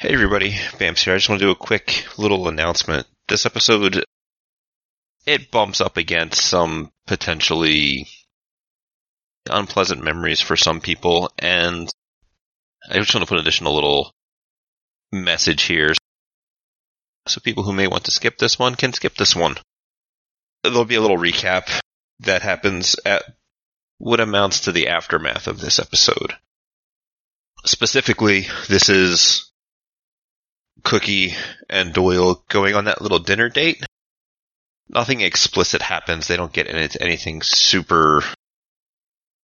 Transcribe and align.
Hey 0.00 0.14
everybody, 0.14 0.52
Bams 0.52 1.00
here. 1.00 1.14
I 1.14 1.16
just 1.16 1.28
want 1.28 1.40
to 1.40 1.46
do 1.46 1.50
a 1.50 1.56
quick 1.56 2.06
little 2.16 2.46
announcement. 2.46 3.08
This 3.26 3.44
episode, 3.44 4.04
it 5.26 5.50
bumps 5.50 5.80
up 5.80 5.96
against 5.96 6.40
some 6.40 6.92
potentially 7.08 8.06
unpleasant 9.50 10.04
memories 10.04 10.40
for 10.40 10.54
some 10.54 10.80
people, 10.80 11.32
and 11.36 11.92
I 12.88 12.98
just 12.98 13.12
want 13.12 13.26
to 13.26 13.28
put 13.28 13.38
an 13.38 13.40
additional 13.40 13.74
little 13.74 14.12
message 15.10 15.62
here. 15.62 15.94
So 17.26 17.40
people 17.40 17.64
who 17.64 17.72
may 17.72 17.88
want 17.88 18.04
to 18.04 18.12
skip 18.12 18.38
this 18.38 18.56
one 18.56 18.76
can 18.76 18.92
skip 18.92 19.16
this 19.16 19.34
one. 19.34 19.56
There'll 20.62 20.84
be 20.84 20.94
a 20.94 21.00
little 21.00 21.18
recap 21.18 21.76
that 22.20 22.42
happens 22.42 22.94
at 23.04 23.24
what 23.98 24.20
amounts 24.20 24.60
to 24.60 24.70
the 24.70 24.86
aftermath 24.86 25.48
of 25.48 25.60
this 25.60 25.80
episode. 25.80 26.34
Specifically, 27.64 28.46
this 28.68 28.88
is 28.88 29.47
Cookie 30.84 31.34
and 31.68 31.92
Doyle 31.92 32.42
going 32.48 32.74
on 32.74 32.84
that 32.84 33.02
little 33.02 33.18
dinner 33.18 33.48
date. 33.48 33.84
Nothing 34.88 35.20
explicit 35.20 35.82
happens. 35.82 36.26
They 36.26 36.36
don't 36.36 36.52
get 36.52 36.66
into 36.66 37.02
anything 37.02 37.42
super 37.42 38.22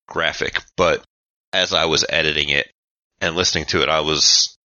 graphic, 0.07 0.63
but 0.77 1.05
as 1.53 1.73
I 1.73 1.85
was 1.87 2.05
editing 2.09 2.49
it 2.49 2.71
and 3.21 3.37
listening 3.37 3.67
to 3.67 3.83
it, 3.83 3.89
I 3.89 4.01
was, 4.01 4.57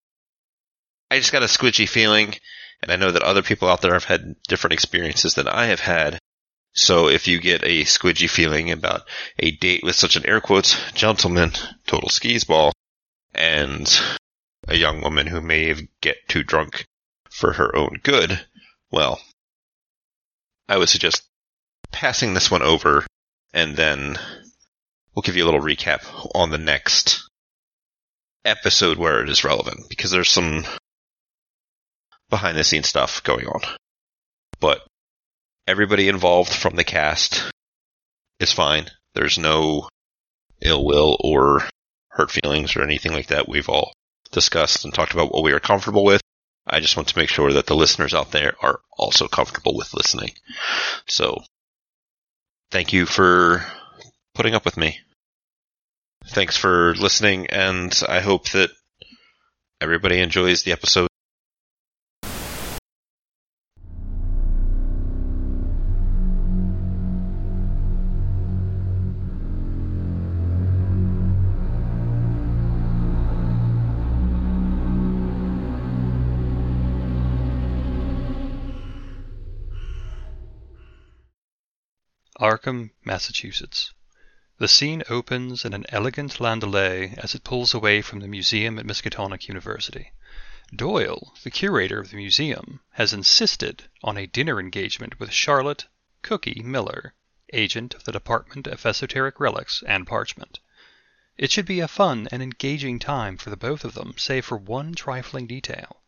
I 1.11 1.17
just 1.17 1.31
got 1.31 1.43
a 1.43 1.47
squidgy 1.47 1.87
feeling, 1.87 2.35
and 2.81 2.91
I 2.91 2.95
know 2.95 3.11
that 3.11 3.23
other 3.23 3.41
people 3.41 3.67
out 3.67 3.81
there 3.81 3.93
have 3.93 4.05
had 4.05 4.35
different 4.47 4.73
experiences 4.73 5.33
than 5.35 5.47
I 5.47 5.65
have 5.65 5.81
had. 5.81 6.19
So 6.73 7.09
if 7.09 7.27
you 7.27 7.39
get 7.39 7.63
a 7.63 7.83
squidgy 7.83 8.29
feeling 8.29 8.71
about 8.71 9.01
a 9.37 9.51
date 9.51 9.83
with 9.83 9.95
such 9.95 10.15
an 10.15 10.25
air 10.25 10.39
quotes 10.39 10.77
gentleman, 10.93 11.51
total 11.87 12.09
skis 12.09 12.43
ball, 12.43 12.71
and 13.33 13.87
a 14.67 14.75
young 14.75 15.01
woman 15.01 15.27
who 15.27 15.41
may 15.41 15.87
get 16.01 16.17
too 16.27 16.43
drunk 16.43 16.85
for 17.29 17.53
her 17.53 17.75
own 17.75 17.99
good, 18.03 18.45
well, 18.91 19.21
I 20.67 20.77
would 20.77 20.89
suggest 20.89 21.23
passing 21.91 22.33
this 22.33 22.51
one 22.51 22.61
over 22.61 23.05
and 23.53 23.75
then 23.75 24.17
we'll 25.15 25.23
give 25.23 25.35
you 25.35 25.43
a 25.43 25.49
little 25.49 25.61
recap 25.61 26.05
on 26.35 26.49
the 26.49 26.57
next 26.57 27.27
episode 28.45 28.97
where 28.97 29.21
it 29.21 29.29
is 29.29 29.43
relevant 29.43 29.89
because 29.89 30.11
there's 30.11 30.29
some 30.29 30.65
behind 32.29 32.57
the 32.57 32.63
scenes 32.63 32.87
stuff 32.87 33.23
going 33.23 33.47
on. 33.47 33.61
But 34.59 34.81
everybody 35.67 36.07
involved 36.07 36.53
from 36.53 36.75
the 36.75 36.83
cast 36.83 37.51
is 38.39 38.53
fine. 38.53 38.89
There's 39.15 39.37
no 39.37 39.89
ill 40.61 40.85
will 40.85 41.17
or 41.19 41.67
hurt 42.09 42.31
feelings 42.31 42.75
or 42.75 42.83
anything 42.83 43.13
like 43.13 43.27
that. 43.27 43.47
We've 43.47 43.69
all 43.69 43.93
discussed 44.31 44.85
and 44.85 44.93
talked 44.93 45.13
about 45.13 45.33
what 45.33 45.43
we 45.43 45.51
are 45.51 45.59
comfortable 45.59 46.03
with. 46.03 46.21
I 46.67 46.79
just 46.79 46.95
want 46.95 47.07
to 47.09 47.17
make 47.17 47.29
sure 47.29 47.53
that 47.53 47.65
the 47.65 47.75
listeners 47.75 48.13
out 48.13 48.31
there 48.31 48.53
are 48.61 48.79
also 48.97 49.27
comfortable 49.27 49.75
with 49.75 49.93
listening. 49.93 50.31
So, 51.07 51.43
thank 52.71 52.93
you 52.93 53.05
for 53.05 53.65
putting 54.35 54.53
up 54.53 54.65
with 54.65 54.77
me. 54.77 54.99
Thanks 56.27 56.57
for 56.57 56.93
listening, 56.95 57.47
and 57.47 57.97
I 58.07 58.19
hope 58.19 58.49
that 58.49 58.69
everybody 59.81 60.19
enjoys 60.19 60.63
the 60.63 60.73
episode. 60.73 61.08
Arkham, 82.49 82.89
Massachusetts. 83.05 83.93
The 84.57 84.67
scene 84.67 85.03
opens 85.07 85.65
in 85.65 85.73
an 85.75 85.85
elegant 85.89 86.39
landaulet 86.39 87.15
as 87.19 87.35
it 87.35 87.43
pulls 87.43 87.75
away 87.75 88.01
from 88.01 88.21
the 88.21 88.27
museum 88.27 88.79
at 88.79 88.87
Miskatonic 88.87 89.47
University. 89.47 90.13
Doyle, 90.75 91.35
the 91.43 91.51
curator 91.51 91.99
of 91.99 92.09
the 92.09 92.15
museum, 92.15 92.79
has 92.93 93.13
insisted 93.13 93.87
on 94.01 94.17
a 94.17 94.25
dinner 94.25 94.59
engagement 94.59 95.19
with 95.19 95.31
Charlotte 95.31 95.85
Cookie 96.23 96.63
Miller, 96.63 97.13
agent 97.53 97.93
of 97.93 98.05
the 98.05 98.11
Department 98.11 98.65
of 98.65 98.83
Esoteric 98.83 99.39
Relics 99.39 99.83
and 99.85 100.07
Parchment. 100.07 100.59
It 101.37 101.51
should 101.51 101.67
be 101.67 101.81
a 101.81 101.87
fun 101.87 102.27
and 102.31 102.41
engaging 102.41 102.97
time 102.97 103.37
for 103.37 103.51
the 103.51 103.57
both 103.57 103.85
of 103.85 103.93
them, 103.93 104.15
save 104.17 104.45
for 104.45 104.57
one 104.57 104.95
trifling 104.95 105.45
detail 105.45 106.01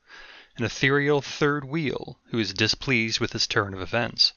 an 0.57 0.65
ethereal 0.65 1.21
third 1.21 1.65
wheel 1.65 2.19
who 2.31 2.39
is 2.39 2.51
displeased 2.51 3.19
with 3.19 3.29
this 3.29 3.45
turn 3.45 3.75
of 3.75 3.81
events. 3.81 4.33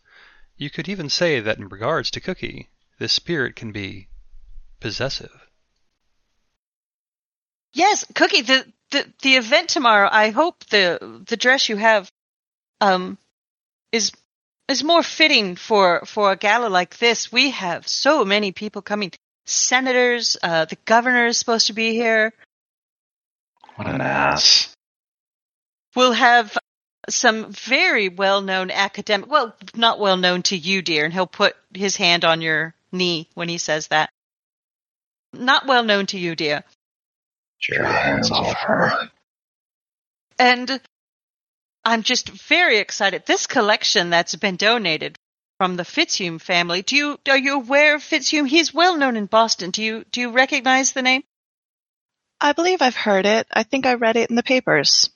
You 0.57 0.71
could 0.71 0.89
even 0.89 1.11
say 1.11 1.41
that 1.41 1.59
in 1.59 1.69
regards 1.69 2.11
to 2.13 2.21
Cookie, 2.21 2.69
this 2.99 3.13
spirit 3.13 3.57
can 3.57 3.73
be 3.73 4.09
possessive. 4.81 5.33
Yes, 7.73 8.05
Cookie, 8.15 8.43
the, 8.43 8.65
the, 8.93 9.13
the 9.23 9.37
event 9.37 9.69
tomorrow, 9.69 10.09
I 10.11 10.31
hope 10.31 10.65
the 10.67 11.23
the 11.27 11.37
dress 11.37 11.69
you 11.69 11.77
have 11.77 12.09
um 12.81 13.19
is 13.91 14.13
is 14.69 14.85
more 14.85 15.03
fitting 15.03 15.57
for 15.57 16.03
for 16.07 16.33
a 16.33 16.37
gala 16.37 16.69
like 16.69 16.99
this. 16.99 17.33
We 17.33 17.51
have 17.51 17.89
so 17.89 18.25
many 18.25 18.53
people 18.53 18.83
coming. 18.83 19.11
Senators, 19.47 20.37
uh 20.43 20.67
the 20.67 20.79
governor 20.85 21.27
is 21.27 21.37
supposed 21.37 21.67
to 21.67 21.73
be 21.73 21.93
here. 21.95 22.33
What 23.77 23.89
an 23.89 24.01
ass. 24.01 24.73
We'll 25.97 26.13
have 26.13 26.57
some 27.09 27.53
very 27.53 28.09
well 28.09 28.41
known 28.41 28.71
academic 28.71 29.31
well, 29.31 29.55
not 29.75 29.99
well 29.99 30.17
known 30.17 30.43
to 30.45 30.57
you, 30.57 30.83
dear, 30.83 31.05
and 31.05 31.13
he'll 31.13 31.27
put 31.27 31.57
his 31.73 31.97
hand 31.97 32.25
on 32.25 32.41
your 32.41 32.75
knee 32.93 33.29
when 33.35 33.49
he 33.49 33.59
says 33.59 33.89
that. 33.89 34.11
Not 35.33 35.67
well 35.67 35.83
known 35.83 36.07
to 36.07 36.19
you, 36.19 36.35
dear. 36.37 36.65
Get 37.67 37.77
your 37.77 37.87
hands 37.87 38.31
off 38.31 38.55
her. 38.55 39.11
And 40.39 40.81
I'm 41.85 42.03
just 42.03 42.29
very 42.29 42.79
excited. 42.79 43.25
This 43.27 43.47
collection 43.47 44.11
that's 44.11 44.35
been 44.37 44.57
donated 44.57 45.19
from 45.59 45.77
the 45.77 45.85
Fitzhume 45.85 46.41
family. 46.41 46.83
Do 46.83 46.97
you 46.97 47.19
are 47.29 47.39
you 47.39 47.55
aware 47.55 47.95
of 47.97 48.03
Fitzhume? 48.03 48.49
He's 48.49 48.75
well 48.75 48.97
known 48.97 49.17
in 49.17 49.27
Boston. 49.27 49.71
Do 49.71 49.83
you 49.83 50.05
do 50.11 50.21
you 50.21 50.31
recognize 50.31 50.93
the 50.93 51.03
name? 51.03 51.23
I 52.41 52.53
believe 52.53 52.83
I've 52.83 52.97
heard 52.97 53.27
it. 53.27 53.47
I 53.51 53.63
think 53.63 53.87
I 53.87 53.95
read 53.95 54.17
it 54.17 54.31
in 54.31 54.37
the 54.37 54.43
papers. 54.43 55.11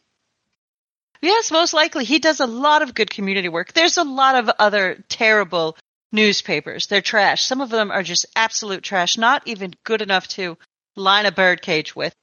Yes, 1.21 1.51
most 1.51 1.75
likely. 1.75 2.05
He 2.05 2.19
does 2.19 2.41
a 2.41 2.47
lot 2.47 2.83
of 2.83 2.95
good 2.95 3.11
community 3.11 3.49
work. 3.49 3.73
There's 3.73 3.99
a 3.99 4.05
lot 4.05 4.37
of 4.37 4.51
other 4.59 5.05
terrible 5.09 5.77
newspapers. 6.13 6.87
They're 6.87 7.01
trash. 7.01 7.45
Some 7.45 7.61
of 7.61 7.71
them 7.71 7.91
are 7.91 8.03
just 8.03 8.27
absolute 8.37 8.83
trash, 8.83 9.19
not 9.19 9.43
even 9.47 9.75
good 9.85 10.01
enough 10.01 10.29
to 10.29 10.57
line 10.97 11.27
a 11.27 11.33
birdcage 11.33 11.95
with. 11.97 12.15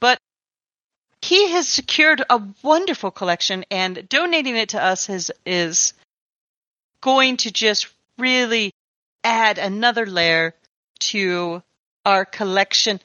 But 0.00 0.18
he 1.20 1.50
has 1.50 1.68
secured 1.68 2.24
a 2.28 2.42
wonderful 2.62 3.10
collection 3.10 3.64
and 3.70 4.08
donating 4.08 4.56
it 4.56 4.70
to 4.70 4.82
us 4.82 5.08
is 5.08 5.32
is 5.44 5.94
going 7.00 7.38
to 7.38 7.50
just 7.50 7.88
really 8.18 8.72
add 9.22 9.58
another 9.58 10.06
layer 10.06 10.54
to 11.00 11.62
our 12.04 12.24
collection. 12.24 13.00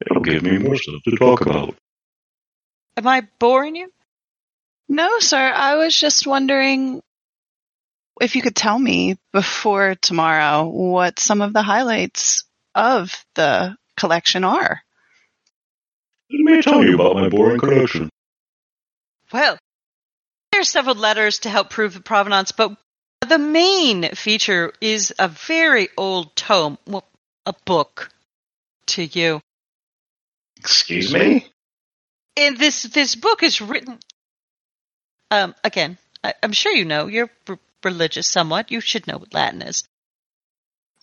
It'll 0.00 0.22
give 0.22 0.42
me 0.42 0.58
more 0.58 0.76
stuff 0.76 1.02
to 1.04 1.16
talk 1.16 1.40
about. 1.40 1.76
Am 2.96 3.06
I 3.06 3.22
boring 3.38 3.76
you? 3.76 3.92
No, 4.88 5.18
sir. 5.18 5.52
I 5.54 5.76
was 5.76 5.98
just 5.98 6.26
wondering 6.26 7.02
if 8.20 8.36
you 8.36 8.42
could 8.42 8.56
tell 8.56 8.78
me 8.78 9.16
before 9.32 9.94
tomorrow 9.94 10.64
what 10.66 11.18
some 11.18 11.42
of 11.42 11.52
the 11.52 11.62
highlights 11.62 12.44
of 12.74 13.12
the 13.34 13.76
collection 13.96 14.44
are. 14.44 14.80
Let 16.30 16.56
me 16.56 16.62
tell 16.62 16.84
you 16.84 16.94
about 16.94 17.16
my 17.16 17.28
boring 17.28 17.58
collection. 17.58 18.10
Well, 19.32 19.58
there's 20.52 20.68
several 20.68 20.94
letters 20.94 21.40
to 21.40 21.50
help 21.50 21.70
prove 21.70 21.94
the 21.94 22.00
provenance, 22.00 22.52
but 22.52 22.76
the 23.28 23.38
main 23.38 24.14
feature 24.14 24.72
is 24.80 25.12
a 25.18 25.28
very 25.28 25.88
old 25.96 26.34
tome, 26.36 26.78
well, 26.86 27.04
a 27.44 27.54
book 27.64 28.10
to 28.88 29.04
you. 29.04 29.40
Excuse 30.58 31.12
me? 31.12 31.46
And 32.36 32.56
this 32.56 32.82
this 32.84 33.14
book 33.14 33.42
is 33.42 33.60
written. 33.60 33.98
Um, 35.30 35.54
again, 35.64 35.98
I, 36.22 36.34
I'm 36.42 36.52
sure 36.52 36.72
you 36.72 36.84
know 36.84 37.06
you're 37.06 37.30
r- 37.48 37.58
religious 37.84 38.26
somewhat. 38.26 38.70
You 38.70 38.80
should 38.80 39.06
know 39.06 39.18
what 39.18 39.34
Latin 39.34 39.62
is. 39.62 39.84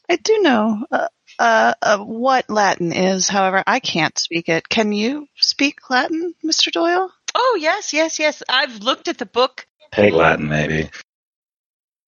I 0.10 0.18
do 0.18 0.40
know 0.42 0.86
uh, 0.92 1.08
uh, 1.40 1.74
uh, 1.81 1.98
what 2.00 2.50
Latin 2.50 2.92
is. 2.94 3.28
However, 3.30 3.64
I 3.66 3.80
can't 3.80 4.18
speak 4.18 4.50
it. 4.50 4.68
Can 4.70 4.92
you 4.92 5.28
speak 5.36 5.90
Latin, 5.90 6.34
Mr. 6.44 6.72
Doyle? 6.72 7.12
Oh 7.36 7.58
yes, 7.60 7.94
yes, 7.94 8.20
yes. 8.20 8.44
I've 8.48 8.80
looked 8.80 9.08
at 9.08 9.18
the 9.18 9.25
book 9.25 9.66
Take 9.92 10.14
Latin, 10.14 10.48
maybe. 10.50 10.90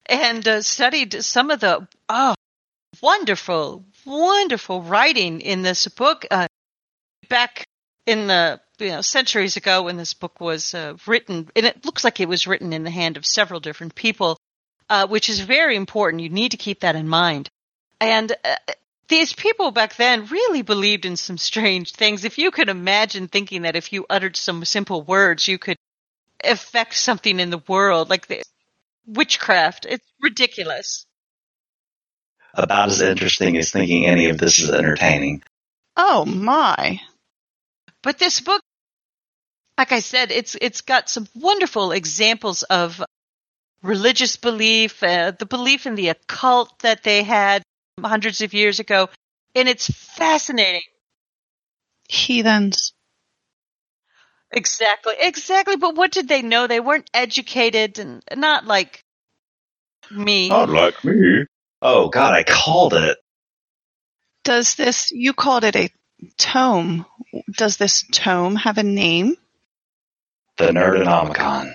and 0.08 0.48
uh, 0.48 0.62
studied 0.62 1.24
some 1.24 1.52
of 1.52 1.60
the 1.60 1.88
oh 2.10 2.36
wonderful, 3.02 3.86
wonderful 4.06 4.82
writing 4.82 5.42
in 5.42 5.62
this 5.62 5.88
book. 5.88 6.26
Uh, 6.30 6.48
back 7.30 7.66
in 8.06 8.28
the 8.28 8.60
you 8.80 8.90
know 8.90 9.02
centuries 9.02 9.58
ago 9.58 9.84
when 9.84 9.98
this 9.98 10.14
book 10.14 10.40
was 10.40 10.74
uh, 10.74 10.96
written, 11.08 11.50
and 11.56 11.66
it 11.66 11.86
looks 11.86 12.04
like 12.04 12.20
it 12.20 12.30
was 12.30 12.48
written 12.48 12.74
in 12.74 12.84
the 12.84 12.92
hand 12.92 13.18
of 13.18 13.26
several 13.26 13.60
different 13.60 13.96
people, 13.96 14.38
uh, 14.90 15.08
which 15.08 15.30
is 15.30 15.40
very 15.40 15.76
important. 15.76 16.24
You 16.24 16.30
need 16.30 16.52
to 16.52 16.58
keep 16.58 16.82
that 16.82 16.96
in 16.96 17.08
mind. 17.08 17.50
And 18.00 18.32
uh, 18.44 18.56
these 19.08 19.34
people 19.34 19.72
back 19.72 19.96
then 19.96 20.26
really 20.28 20.62
believed 20.62 21.06
in 21.06 21.16
some 21.16 21.38
strange 21.38 21.92
things. 21.92 22.26
If 22.26 22.38
you 22.38 22.52
could 22.52 22.70
imagine 22.70 23.28
thinking 23.28 23.64
that 23.64 23.76
if 23.76 23.94
you 23.94 24.06
uttered 24.10 24.36
some 24.36 24.66
simple 24.66 25.02
words, 25.02 25.48
you 25.48 25.58
could 25.58 25.78
affect 26.44 26.96
something 26.96 27.40
in 27.40 27.50
the 27.50 27.64
world, 27.68 28.10
like 28.10 28.28
the 28.28 28.44
witchcraft, 29.08 29.86
it's 29.86 30.06
ridiculous. 30.22 31.06
About 32.54 32.90
as 32.90 33.02
interesting 33.02 33.58
as 33.58 33.72
thinking 33.72 34.06
any 34.06 34.30
of 34.30 34.38
this 34.38 34.60
is 34.60 34.70
entertaining. 34.70 35.44
Oh 35.98 36.26
my. 36.26 37.00
But 38.02 38.18
this 38.18 38.40
book, 38.40 38.62
like 39.78 39.92
I 39.92 40.00
said, 40.00 40.32
it's 40.32 40.56
it's 40.60 40.82
got 40.82 41.10
some 41.10 41.28
wonderful 41.36 41.92
examples 41.92 42.64
of 42.64 43.04
religious 43.82 44.38
belief, 44.38 45.04
uh, 45.04 45.32
the 45.32 45.46
belief 45.46 45.86
in 45.86 45.96
the 45.96 46.10
occult 46.10 46.80
that 46.80 47.04
they 47.04 47.24
had 47.24 47.64
hundreds 48.02 48.42
of 48.42 48.54
years 48.54 48.80
ago, 48.80 49.10
and 49.54 49.68
it's 49.68 49.88
fascinating. 49.90 50.82
Heathens. 52.08 52.94
Exactly, 54.52 55.16
exactly. 55.20 55.76
But 55.76 55.96
what 55.96 56.12
did 56.12 56.28
they 56.28 56.42
know? 56.42 56.68
They 56.68 56.80
weren't 56.80 57.10
educated, 57.14 58.00
and 58.00 58.24
not 58.36 58.66
like 58.66 59.02
me. 60.12 60.50
Not 60.50 60.70
like 60.70 61.04
me. 61.04 61.46
Oh 61.82 62.10
god, 62.10 62.34
I 62.34 62.44
called 62.44 62.94
it. 62.94 63.18
Does 64.44 64.76
this, 64.76 65.12
you 65.12 65.34
called 65.34 65.64
it 65.64 65.76
a 65.76 65.90
tome. 66.38 67.06
Does 67.52 67.78
this 67.78 68.06
tome 68.12 68.56
have 68.56 68.78
a 68.78 68.84
name? 68.84 69.36
The 70.58 70.68
Nerdonomicon. 70.68 71.74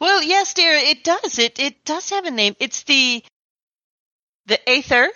Well, 0.00 0.22
yes, 0.22 0.54
dear, 0.54 0.72
it 0.72 1.04
does. 1.04 1.38
It 1.38 1.58
it 1.58 1.84
does 1.84 2.10
have 2.10 2.24
a 2.24 2.30
name. 2.30 2.54
It's 2.60 2.82
the 2.84 3.22
the 4.46 4.58
Aether, 4.68 5.10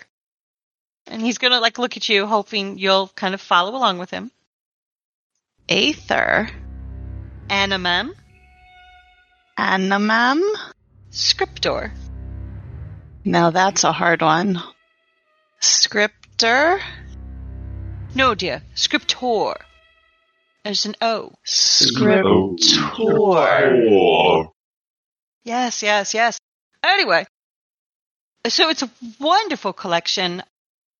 and 1.07 1.21
he's 1.21 1.37
gonna 1.37 1.59
like 1.59 1.77
look 1.77 1.97
at 1.97 2.09
you, 2.09 2.25
hoping 2.25 2.77
you'll 2.77 3.07
kind 3.09 3.33
of 3.33 3.41
follow 3.41 3.75
along 3.75 3.97
with 3.97 4.11
him. 4.11 4.31
Aether. 5.69 6.49
Animam, 7.49 8.13
Animam. 9.57 10.41
Scriptor. 11.11 11.91
Now 13.25 13.49
that's 13.49 13.83
a 13.83 13.91
hard 13.91 14.21
one. 14.21 14.61
Scriptor. 15.61 16.79
No, 18.15 18.35
dear, 18.35 18.63
Scriptor. 18.75 19.57
There's 20.63 20.85
an 20.85 20.95
O. 21.01 21.33
Scriptor. 21.45 22.57
Oh. 22.99 24.53
Yes, 25.43 25.81
yes, 25.81 26.13
yes. 26.13 26.37
Anyway, 26.83 27.25
so 28.47 28.69
it's 28.69 28.83
a 28.83 28.91
wonderful 29.19 29.73
collection. 29.73 30.43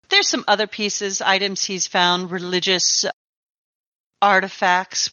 There's 0.09 0.27
some 0.27 0.45
other 0.47 0.67
pieces, 0.67 1.21
items 1.21 1.63
he's 1.63 1.87
found, 1.87 2.31
religious 2.31 3.05
artifacts. 4.21 5.11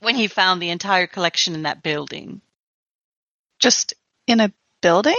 When 0.00 0.16
he 0.16 0.28
found 0.28 0.62
the 0.62 0.70
entire 0.70 1.06
collection 1.06 1.54
in 1.54 1.62
that 1.64 1.82
building. 1.82 2.40
Just 3.58 3.94
in 4.26 4.40
a 4.40 4.52
building? 4.80 5.14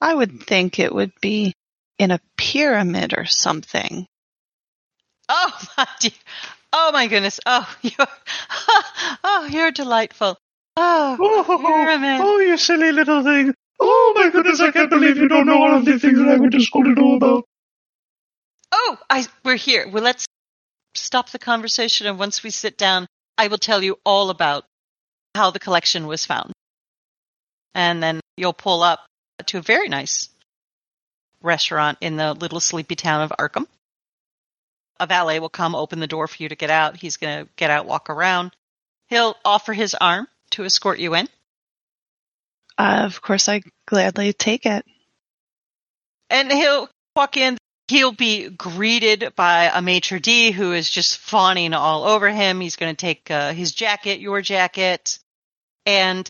I 0.00 0.12
would 0.12 0.42
think 0.42 0.78
it 0.78 0.92
would 0.92 1.12
be 1.20 1.54
in 1.98 2.10
a 2.10 2.20
pyramid 2.36 3.14
or 3.16 3.26
something. 3.26 4.06
Oh 5.28 5.60
my 5.78 5.86
dear. 6.00 6.10
Oh 6.76 6.90
my 6.92 7.06
goodness. 7.06 7.38
Oh, 7.46 7.72
you're, 7.82 7.94
oh, 9.24 9.48
you're 9.50 9.70
delightful. 9.70 10.36
Oh, 10.76 11.16
Oh, 11.20 11.44
oh, 11.48 11.54
oh 11.54 11.58
pyramid. 11.66 12.20
oh, 12.20 12.38
you 12.40 12.56
silly 12.56 12.90
little 12.90 13.22
thing. 13.22 13.54
Oh 13.80 14.12
my 14.16 14.28
goodness, 14.30 14.60
I 14.60 14.72
can't 14.72 14.90
believe 14.90 15.16
you 15.16 15.28
don't 15.28 15.46
know 15.46 15.62
all 15.62 15.74
of 15.76 15.84
the 15.84 15.98
things 16.00 16.18
that 16.18 16.28
I 16.28 16.36
went 16.36 16.52
to 16.52 16.60
school 16.60 16.82
to 16.84 16.90
know 16.90 17.14
about. 17.14 17.44
Oh, 18.72 18.98
I, 19.08 19.24
we're 19.44 19.54
here. 19.56 19.88
Well, 19.88 20.02
let's 20.02 20.26
stop 20.96 21.30
the 21.30 21.38
conversation, 21.38 22.08
and 22.08 22.18
once 22.18 22.42
we 22.42 22.50
sit 22.50 22.76
down, 22.76 23.06
I 23.38 23.46
will 23.46 23.58
tell 23.58 23.82
you 23.82 23.98
all 24.04 24.30
about 24.30 24.64
how 25.36 25.50
the 25.52 25.60
collection 25.60 26.06
was 26.08 26.26
found. 26.26 26.52
And 27.74 28.02
then 28.02 28.20
you'll 28.36 28.52
pull 28.52 28.82
up 28.82 29.04
to 29.46 29.58
a 29.58 29.62
very 29.62 29.88
nice 29.88 30.28
restaurant 31.42 31.98
in 32.00 32.16
the 32.16 32.32
little 32.34 32.60
sleepy 32.60 32.96
town 32.96 33.22
of 33.22 33.32
Arkham. 33.38 33.66
A 35.00 35.06
valet 35.06 35.40
will 35.40 35.48
come 35.48 35.74
open 35.74 36.00
the 36.00 36.06
door 36.06 36.28
for 36.28 36.42
you 36.42 36.48
to 36.48 36.56
get 36.56 36.70
out. 36.70 36.96
He's 36.96 37.16
going 37.16 37.44
to 37.44 37.50
get 37.56 37.70
out, 37.70 37.86
walk 37.86 38.10
around. 38.10 38.52
He'll 39.08 39.36
offer 39.44 39.72
his 39.72 39.94
arm 39.94 40.28
to 40.50 40.64
escort 40.64 40.98
you 40.98 41.14
in. 41.14 41.28
Uh, 42.78 43.02
of 43.04 43.20
course, 43.20 43.48
I 43.48 43.62
gladly 43.86 44.32
take 44.32 44.66
it. 44.66 44.84
And 46.30 46.50
he'll 46.50 46.88
walk 47.14 47.36
in. 47.36 47.58
He'll 47.88 48.12
be 48.12 48.48
greeted 48.48 49.34
by 49.36 49.70
a 49.72 49.82
maitre 49.82 50.18
d' 50.18 50.52
who 50.52 50.72
is 50.72 50.88
just 50.88 51.18
fawning 51.18 51.74
all 51.74 52.04
over 52.04 52.30
him. 52.30 52.60
He's 52.60 52.76
going 52.76 52.94
to 52.94 53.00
take 53.00 53.30
uh, 53.30 53.52
his 53.52 53.72
jacket, 53.72 54.20
your 54.20 54.40
jacket, 54.40 55.18
and 55.84 56.26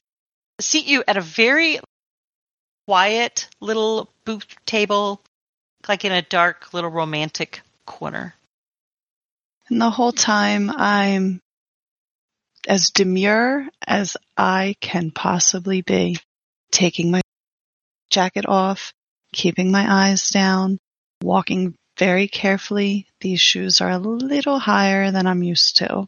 seat 0.61 0.87
you 0.87 1.05
at 1.07 1.17
a 1.17 1.21
very 1.21 1.79
quiet 2.87 3.49
little 3.61 4.11
booth 4.25 4.47
table, 4.67 5.23
like 5.89 6.05
in 6.05 6.13
a 6.13 6.23
dark 6.23 6.75
little 6.75 6.91
romantic 6.91 7.61
corner. 7.87 8.35
And 9.69 9.81
the 9.81 9.91
whole 9.91 10.13
time 10.13 10.71
I'm 10.71 11.41
as 12.67 12.91
demure 12.91 13.67
as 13.87 14.17
I 14.37 14.77
can 14.81 15.11
possibly 15.11 15.83
be, 15.83 16.19
taking 16.71 17.11
my 17.11 17.21
jacket 18.11 18.47
off, 18.47 18.93
keeping 19.33 19.71
my 19.71 20.09
eyes 20.09 20.29
down, 20.31 20.79
walking 21.23 21.75
very 21.99 22.29
carefully. 22.29 23.07
These 23.21 23.41
shoes 23.41 23.81
are 23.81 23.91
a 23.91 23.99
little 23.99 24.59
higher 24.59 25.11
than 25.11 25.27
I'm 25.27 25.43
used 25.43 25.79
to. 25.79 26.07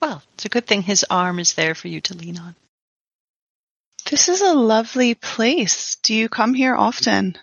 Well, 0.00 0.22
it's 0.34 0.44
a 0.44 0.48
good 0.48 0.66
thing 0.66 0.82
his 0.82 1.04
arm 1.08 1.38
is 1.38 1.54
there 1.54 1.74
for 1.74 1.88
you 1.88 2.00
to 2.02 2.14
lean 2.14 2.38
on. 2.38 2.56
This 4.10 4.28
is 4.28 4.40
a 4.40 4.52
lovely 4.52 5.14
place. 5.14 5.96
Do 6.02 6.14
you 6.14 6.28
come 6.28 6.54
here 6.54 6.74
often? 6.74 7.38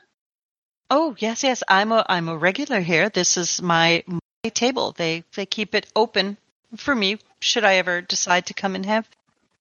Oh 0.89 1.15
yes, 1.19 1.43
yes. 1.43 1.63
I'm 1.67 1.91
a 1.91 2.05
I'm 2.09 2.27
a 2.27 2.37
regular 2.37 2.81
here. 2.81 3.09
This 3.09 3.37
is 3.37 3.61
my 3.61 4.03
my 4.07 4.18
table. 4.49 4.93
They 4.93 5.23
they 5.35 5.45
keep 5.45 5.75
it 5.75 5.87
open 5.95 6.37
for 6.77 6.95
me 6.95 7.19
should 7.41 7.65
I 7.65 7.75
ever 7.75 8.01
decide 8.01 8.45
to 8.47 8.53
come 8.53 8.75
and 8.75 8.85
have 8.85 9.07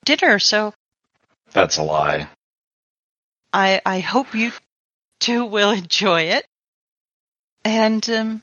dinner. 0.04 0.38
So 0.38 0.74
That's 1.52 1.78
a 1.78 1.82
lie. 1.82 2.28
I 3.52 3.80
I 3.84 4.00
hope 4.00 4.34
you 4.34 4.52
two 5.18 5.44
will 5.44 5.70
enjoy 5.70 6.22
it. 6.22 6.46
And 7.64 8.08
um 8.08 8.42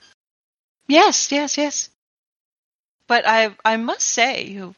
yes, 0.87 1.31
yes, 1.31 1.57
yes. 1.57 1.89
But 3.07 3.25
I 3.25 3.55
I 3.63 3.77
must 3.77 4.01
say 4.01 4.45
you 4.45 4.75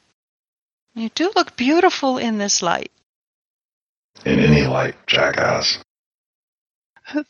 you 0.93 1.10
do 1.10 1.31
look 1.36 1.55
beautiful 1.55 2.17
in 2.17 2.38
this 2.38 2.62
light. 2.62 2.91
In 4.25 4.39
any 4.39 4.65
light, 4.67 4.96
jackass. 5.08 5.79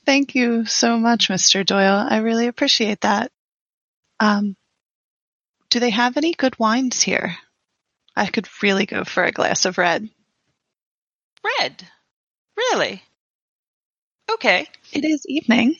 Thank 0.05 0.35
you 0.35 0.65
so 0.65 0.97
much, 0.97 1.27
Mr. 1.27 1.65
Doyle. 1.65 2.07
I 2.09 2.17
really 2.17 2.47
appreciate 2.47 3.01
that. 3.01 3.29
Um, 4.19 4.55
do 5.69 5.79
they 5.79 5.89
have 5.89 6.17
any 6.17 6.33
good 6.33 6.57
wines 6.59 7.01
here? 7.01 7.37
I 8.15 8.27
could 8.27 8.47
really 8.63 8.85
go 8.85 9.03
for 9.03 9.23
a 9.23 9.31
glass 9.31 9.65
of 9.65 9.77
red. 9.77 10.09
Red. 11.59 11.87
Really? 12.55 13.03
Okay. 14.31 14.67
It 14.91 15.05
is 15.05 15.25
evening. 15.27 15.75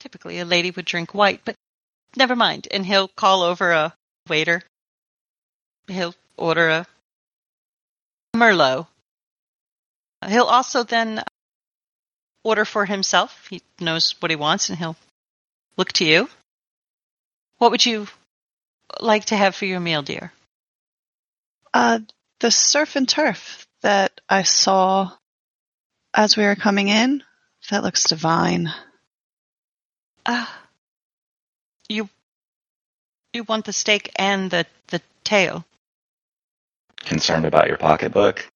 Typically 0.00 0.40
a 0.40 0.44
lady 0.44 0.72
would 0.72 0.84
drink 0.84 1.14
white, 1.14 1.42
but 1.44 1.54
never 2.16 2.34
mind. 2.34 2.66
And 2.70 2.84
he'll 2.84 3.08
call 3.08 3.42
over 3.42 3.70
a 3.70 3.94
waiter. 4.28 4.62
He'll 5.86 6.14
order 6.36 6.68
a 6.68 6.86
Merlot. 8.34 8.86
He'll 10.26 10.44
also 10.44 10.82
then 10.82 11.22
order 12.42 12.64
for 12.64 12.84
himself. 12.84 13.46
He 13.48 13.62
knows 13.78 14.14
what 14.20 14.30
he 14.30 14.36
wants 14.36 14.68
and 14.68 14.78
he'll 14.78 14.96
look 15.76 15.92
to 15.94 16.04
you. 16.04 16.28
What 17.58 17.70
would 17.70 17.84
you 17.84 18.08
like 19.00 19.26
to 19.26 19.36
have 19.36 19.54
for 19.54 19.66
your 19.66 19.80
meal, 19.80 20.02
dear? 20.02 20.32
Uh, 21.72 22.00
the 22.40 22.50
surf 22.50 22.96
and 22.96 23.08
turf 23.08 23.66
that 23.82 24.20
I 24.28 24.42
saw 24.42 25.12
as 26.14 26.36
we 26.36 26.44
were 26.44 26.56
coming 26.56 26.88
in, 26.88 27.22
that 27.70 27.82
looks 27.82 28.04
divine. 28.04 28.68
Ah. 30.26 30.62
you 31.88 32.08
you 33.32 33.44
want 33.44 33.64
the 33.64 33.72
steak 33.72 34.10
and 34.16 34.50
the 34.50 34.66
the 34.88 35.00
tail. 35.24 35.64
Concerned 36.96 37.46
about 37.46 37.66
your 37.66 37.78
pocketbook? 37.78 38.48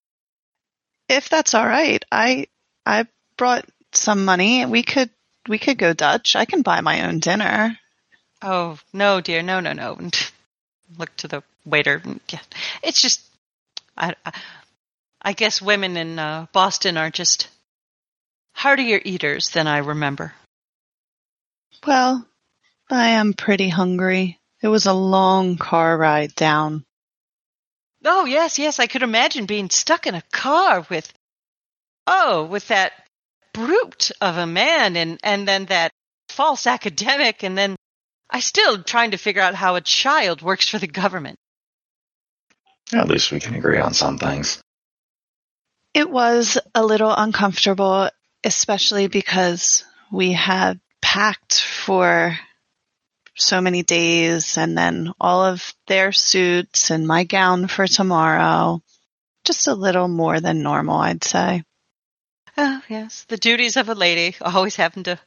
If 1.08 1.28
that's 1.28 1.54
all 1.54 1.66
right, 1.66 2.04
I 2.12 2.46
I 2.84 3.06
brought 3.36 3.64
some 3.92 4.24
money. 4.24 4.66
We 4.66 4.82
could 4.82 5.10
we 5.48 5.58
could 5.58 5.78
go 5.78 5.92
Dutch. 5.92 6.36
I 6.36 6.44
can 6.44 6.62
buy 6.62 6.80
my 6.80 7.06
own 7.06 7.20
dinner. 7.20 7.78
Oh 8.42 8.78
no, 8.92 9.20
dear, 9.20 9.42
no, 9.42 9.60
no, 9.60 9.72
no. 9.72 9.98
Look 10.98 11.14
to 11.16 11.28
the 11.28 11.42
waiter. 11.64 12.02
It's 12.82 13.02
just, 13.02 13.22
I, 13.96 14.14
I, 14.24 14.32
I 15.20 15.32
guess 15.32 15.60
women 15.60 15.96
in 15.96 16.18
uh, 16.18 16.46
Boston 16.52 16.96
are 16.96 17.10
just 17.10 17.48
heartier 18.52 19.00
eaters 19.04 19.50
than 19.50 19.66
I 19.66 19.78
remember. 19.78 20.32
Well, 21.86 22.26
I 22.90 23.08
am 23.10 23.34
pretty 23.34 23.68
hungry. 23.68 24.38
It 24.62 24.68
was 24.68 24.86
a 24.86 24.92
long 24.92 25.56
car 25.56 25.96
ride 25.96 26.34
down. 26.34 26.84
Oh 28.04 28.24
yes, 28.24 28.58
yes, 28.58 28.78
I 28.78 28.86
could 28.86 29.02
imagine 29.02 29.46
being 29.46 29.70
stuck 29.70 30.06
in 30.06 30.14
a 30.14 30.22
car 30.32 30.86
with, 30.88 31.12
oh, 32.06 32.44
with 32.44 32.68
that 32.68 32.92
brute 33.56 34.10
of 34.20 34.36
a 34.36 34.46
man, 34.46 34.96
and 34.96 35.18
and 35.22 35.48
then 35.48 35.64
that 35.66 35.90
false 36.28 36.66
academic, 36.66 37.42
and 37.42 37.56
then 37.56 37.74
I 38.28 38.40
still 38.40 38.82
trying 38.82 39.12
to 39.12 39.16
figure 39.16 39.40
out 39.40 39.54
how 39.54 39.76
a 39.76 39.80
child 39.80 40.42
works 40.42 40.68
for 40.68 40.78
the 40.78 40.86
government. 40.86 41.38
At 42.92 43.08
least 43.08 43.32
we 43.32 43.40
can 43.40 43.54
agree 43.54 43.78
on 43.78 43.94
some 43.94 44.18
things. 44.18 44.60
It 45.94 46.10
was 46.10 46.58
a 46.74 46.84
little 46.84 47.12
uncomfortable, 47.16 48.10
especially 48.44 49.06
because 49.06 49.84
we 50.12 50.32
had 50.32 50.78
packed 51.00 51.60
for 51.62 52.38
so 53.34 53.60
many 53.62 53.82
days 53.82 54.58
and 54.58 54.76
then 54.76 55.12
all 55.18 55.44
of 55.44 55.74
their 55.86 56.12
suits 56.12 56.90
and 56.90 57.06
my 57.06 57.24
gown 57.24 57.68
for 57.68 57.86
tomorrow. 57.86 58.82
Just 59.44 59.68
a 59.68 59.74
little 59.74 60.08
more 60.08 60.40
than 60.40 60.62
normal, 60.62 60.98
I'd 60.98 61.24
say. 61.24 61.62
Oh, 62.56 62.80
yes, 62.88 63.24
the 63.28 63.36
duties 63.36 63.76
of 63.76 63.88
a 63.88 63.94
lady, 63.94 64.36
always 64.40 64.76
having 64.76 65.02
to 65.04 65.18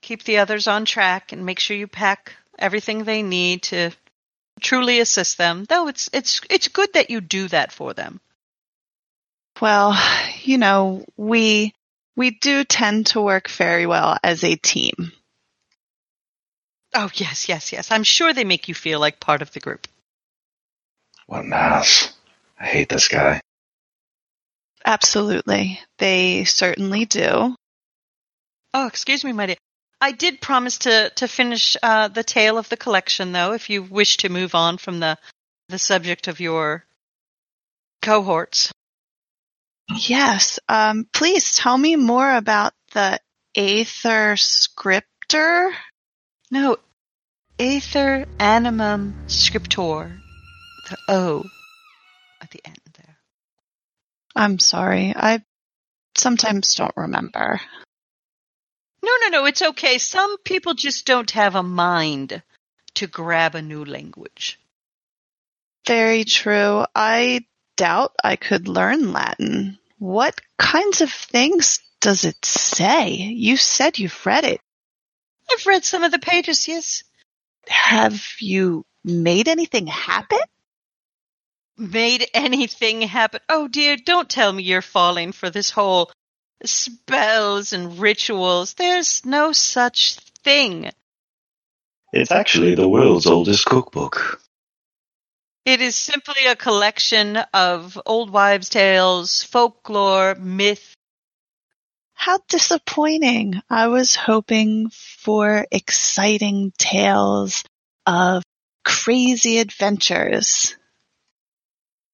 keep 0.00 0.22
the 0.22 0.38
others 0.38 0.66
on 0.66 0.84
track 0.84 1.32
and 1.32 1.44
make 1.44 1.58
sure 1.58 1.76
you 1.76 1.86
pack 1.86 2.34
everything 2.58 3.04
they 3.04 3.22
need 3.22 3.62
to 3.64 3.90
truly 4.60 5.00
assist 5.00 5.38
them. 5.38 5.64
Though 5.64 5.88
it's 5.88 6.08
it's 6.12 6.40
it's 6.48 6.68
good 6.68 6.92
that 6.94 7.10
you 7.10 7.20
do 7.20 7.48
that 7.48 7.72
for 7.72 7.92
them. 7.94 8.20
Well, 9.60 9.98
you 10.42 10.58
know, 10.58 11.04
we 11.16 11.74
we 12.16 12.30
do 12.30 12.64
tend 12.64 13.06
to 13.06 13.20
work 13.20 13.48
very 13.48 13.86
well 13.86 14.16
as 14.22 14.44
a 14.44 14.56
team. 14.56 15.12
Oh, 16.92 17.10
yes, 17.14 17.48
yes, 17.48 17.72
yes. 17.72 17.90
I'm 17.90 18.02
sure 18.02 18.32
they 18.32 18.44
make 18.44 18.68
you 18.68 18.74
feel 18.74 18.98
like 18.98 19.20
part 19.20 19.42
of 19.42 19.52
the 19.52 19.60
group. 19.60 19.86
What 21.26 21.44
an 21.44 21.52
ass. 21.52 22.12
I 22.58 22.66
hate 22.66 22.88
this 22.88 23.06
guy. 23.06 23.40
Absolutely. 24.84 25.80
They 25.98 26.44
certainly 26.44 27.04
do. 27.04 27.54
Oh, 28.72 28.86
excuse 28.86 29.24
me, 29.24 29.32
my 29.32 29.46
dear. 29.46 29.56
I 30.00 30.12
did 30.12 30.40
promise 30.40 30.78
to 30.78 31.10
to 31.16 31.28
finish 31.28 31.76
uh, 31.82 32.08
the 32.08 32.24
tale 32.24 32.56
of 32.56 32.68
the 32.68 32.76
collection, 32.76 33.32
though. 33.32 33.52
If 33.52 33.68
you 33.68 33.82
wish 33.82 34.18
to 34.18 34.28
move 34.28 34.54
on 34.54 34.78
from 34.78 35.00
the 35.00 35.18
the 35.68 35.78
subject 35.78 36.28
of 36.28 36.40
your 36.40 36.84
cohorts. 38.02 38.72
Yes. 39.88 40.58
Um, 40.68 41.06
please 41.12 41.52
tell 41.52 41.76
me 41.76 41.96
more 41.96 42.34
about 42.34 42.72
the 42.92 43.20
Aether 43.56 44.36
Scriptor. 44.36 45.72
No, 46.50 46.76
Aether 47.58 48.26
Animum 48.38 49.26
Scriptor. 49.26 50.18
The 50.88 50.96
O 51.08 51.44
at 52.40 52.50
the 52.50 52.60
end. 52.64 52.79
I'm 54.40 54.58
sorry. 54.58 55.12
I 55.14 55.42
sometimes 56.16 56.74
don't 56.74 56.96
remember. 56.96 57.60
No, 59.02 59.12
no, 59.20 59.28
no. 59.28 59.44
It's 59.44 59.60
okay. 59.60 59.98
Some 59.98 60.38
people 60.38 60.72
just 60.72 61.04
don't 61.04 61.30
have 61.32 61.56
a 61.56 61.62
mind 61.62 62.42
to 62.94 63.06
grab 63.06 63.54
a 63.54 63.60
new 63.60 63.84
language. 63.84 64.58
Very 65.86 66.24
true. 66.24 66.86
I 66.94 67.44
doubt 67.76 68.14
I 68.24 68.36
could 68.36 68.66
learn 68.66 69.12
Latin. 69.12 69.78
What 69.98 70.40
kinds 70.56 71.02
of 71.02 71.12
things 71.12 71.80
does 72.00 72.24
it 72.24 72.42
say? 72.42 73.10
You 73.10 73.58
said 73.58 73.98
you've 73.98 74.24
read 74.24 74.44
it. 74.44 74.62
I've 75.52 75.66
read 75.66 75.84
some 75.84 76.02
of 76.02 76.12
the 76.12 76.18
pages, 76.18 76.66
yes. 76.66 77.04
Have 77.68 78.24
you 78.40 78.86
made 79.04 79.48
anything 79.48 79.86
happen? 79.86 80.38
Made 81.80 82.28
anything 82.34 83.00
happen. 83.00 83.40
Oh 83.48 83.66
dear, 83.66 83.96
don't 83.96 84.28
tell 84.28 84.52
me 84.52 84.62
you're 84.62 84.82
falling 84.82 85.32
for 85.32 85.48
this 85.48 85.70
whole 85.70 86.12
spells 86.62 87.72
and 87.72 87.98
rituals. 87.98 88.74
There's 88.74 89.24
no 89.24 89.52
such 89.52 90.16
thing. 90.44 90.90
It's 92.12 92.30
actually 92.30 92.74
the 92.74 92.86
world's 92.86 93.24
oldest 93.24 93.64
cookbook. 93.64 94.42
It 95.64 95.80
is 95.80 95.96
simply 95.96 96.44
a 96.46 96.54
collection 96.54 97.38
of 97.54 97.98
old 98.04 98.28
wives' 98.28 98.68
tales, 98.68 99.42
folklore, 99.42 100.34
myth. 100.34 100.94
How 102.12 102.40
disappointing. 102.46 103.62
I 103.70 103.86
was 103.86 104.14
hoping 104.14 104.90
for 104.90 105.66
exciting 105.70 106.74
tales 106.76 107.64
of 108.04 108.42
crazy 108.84 109.58
adventures. 109.60 110.76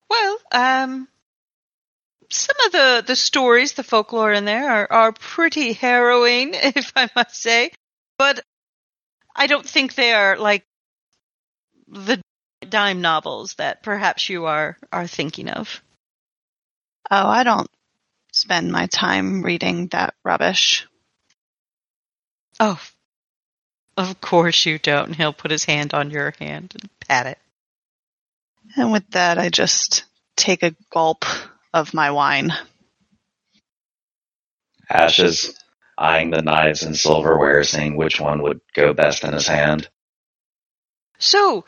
Well, 0.09 0.39
um, 0.53 1.09
some 2.31 2.57
of 2.67 2.73
the, 2.73 3.05
the 3.07 3.17
stories, 3.17 3.75
the 3.75 3.83
folklore 3.83 4.33
in 4.33 4.45
there 4.45 4.69
are, 4.69 4.93
are 4.93 5.13
pretty 5.13 5.73
harrowing, 5.73 6.51
if 6.55 6.93
I 6.97 7.09
must 7.15 7.37
say. 7.41 7.71
But 8.19 8.41
I 9.35 9.47
don't 9.47 9.67
think 9.67 9.95
they 9.95 10.13
are 10.13 10.37
like 10.37 10.65
the 11.89 12.21
dime 12.69 13.01
novels 13.01 13.55
that 13.55 13.83
perhaps 13.83 14.29
you 14.29 14.47
are, 14.47 14.77
are 14.93 15.07
thinking 15.07 15.49
of. 15.49 15.83
Oh, 17.11 17.29
I 17.29 17.45
don't 17.45 17.71
spend 18.33 18.73
my 18.73 18.87
time 18.87 19.43
reading 19.43 19.89
that 19.89 20.15
rubbish. 20.25 20.87
Oh, 22.59 22.81
of 23.97 24.21
course 24.21 24.67
you 24.67 24.79
don't. 24.79 25.15
He'll 25.15 25.33
put 25.33 25.51
his 25.51 25.65
hand 25.65 25.95
on 25.95 26.11
your 26.11 26.33
hand 26.39 26.75
and 26.81 26.91
pat 27.01 27.27
it. 27.27 27.39
And 28.77 28.93
with 28.93 29.09
that, 29.11 29.39
I 29.39 29.49
just 29.49 30.05
take 30.37 30.63
a 30.63 30.77
gulp 30.93 31.25
of 31.73 31.95
my 31.95 32.11
wine. 32.11 32.53
Ashes 34.89 35.59
eyeing 35.99 36.31
the 36.31 36.43
knives 36.43 36.83
and 36.83 36.97
silverware, 36.97 37.65
seeing 37.65 37.97
which 37.97 38.21
one 38.21 38.43
would 38.43 38.61
go 38.75 38.93
best 38.93 39.25
in 39.25 39.33
his 39.33 39.49
hand. 39.49 39.89
So, 41.19 41.65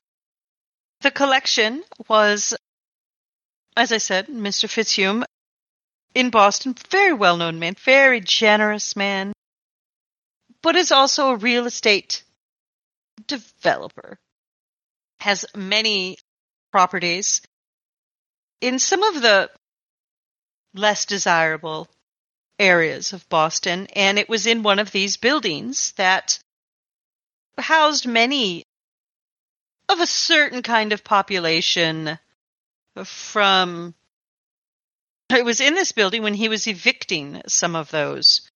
the 1.01 1.11
collection 1.11 1.83
was, 2.09 2.55
as 3.75 3.91
I 3.91 3.99
said, 3.99 4.27
Mr. 4.27 4.69
Fitzhume 4.69 5.25
in 6.15 6.31
Boston, 6.31 6.75
very 6.91 7.15
well 7.15 7.39
known 7.39 7.59
man, 7.59 7.75
very 7.83 8.21
generous 8.21 8.97
man, 8.97 9.33
but 10.63 10.77
is 10.77 10.93
also 10.93 11.31
a 11.31 11.37
real 11.37 11.67
estate 11.67 12.23
developer. 13.27 14.19
Has 15.21 15.47
many 15.57 16.19
properties 16.71 17.43
in 18.61 18.79
some 18.79 19.03
of 19.03 19.23
the 19.23 19.51
less 20.75 21.05
desirable 21.05 21.89
areas 22.59 23.13
of 23.13 23.29
Boston. 23.29 23.87
And 23.95 24.19
it 24.19 24.29
was 24.29 24.47
in 24.47 24.63
one 24.63 24.79
of 24.79 24.91
these 24.91 25.17
buildings 25.17 25.93
that 25.93 26.39
housed 27.57 28.07
many 28.07 28.65
of 29.89 30.01
a 30.01 30.07
certain 30.07 30.63
kind 30.63 30.93
of 30.93 31.05
population 31.05 32.19
from. 33.05 33.95
It 35.31 35.45
was 35.45 35.61
in 35.61 35.75
this 35.75 35.93
building 35.93 36.23
when 36.23 36.35
he 36.35 36.49
was 36.49 36.67
evicting 36.67 37.43
some 37.47 37.77
of 37.77 37.91
those 37.91 38.49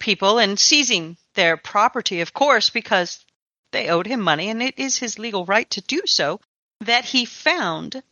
people 0.00 0.38
and 0.38 0.58
seizing 0.58 1.16
their 1.34 1.56
property, 1.56 2.20
of 2.20 2.32
course, 2.32 2.68
because 2.68 3.24
they 3.70 3.88
owed 3.88 4.06
him 4.06 4.20
money 4.20 4.50
and 4.50 4.60
it 4.62 4.78
is 4.78 4.98
his 4.98 5.18
legal 5.18 5.44
right 5.46 5.70
to 5.70 5.80
do 5.82 6.02
so, 6.04 6.40
that 6.80 7.04
he 7.04 7.24
found 7.24 8.02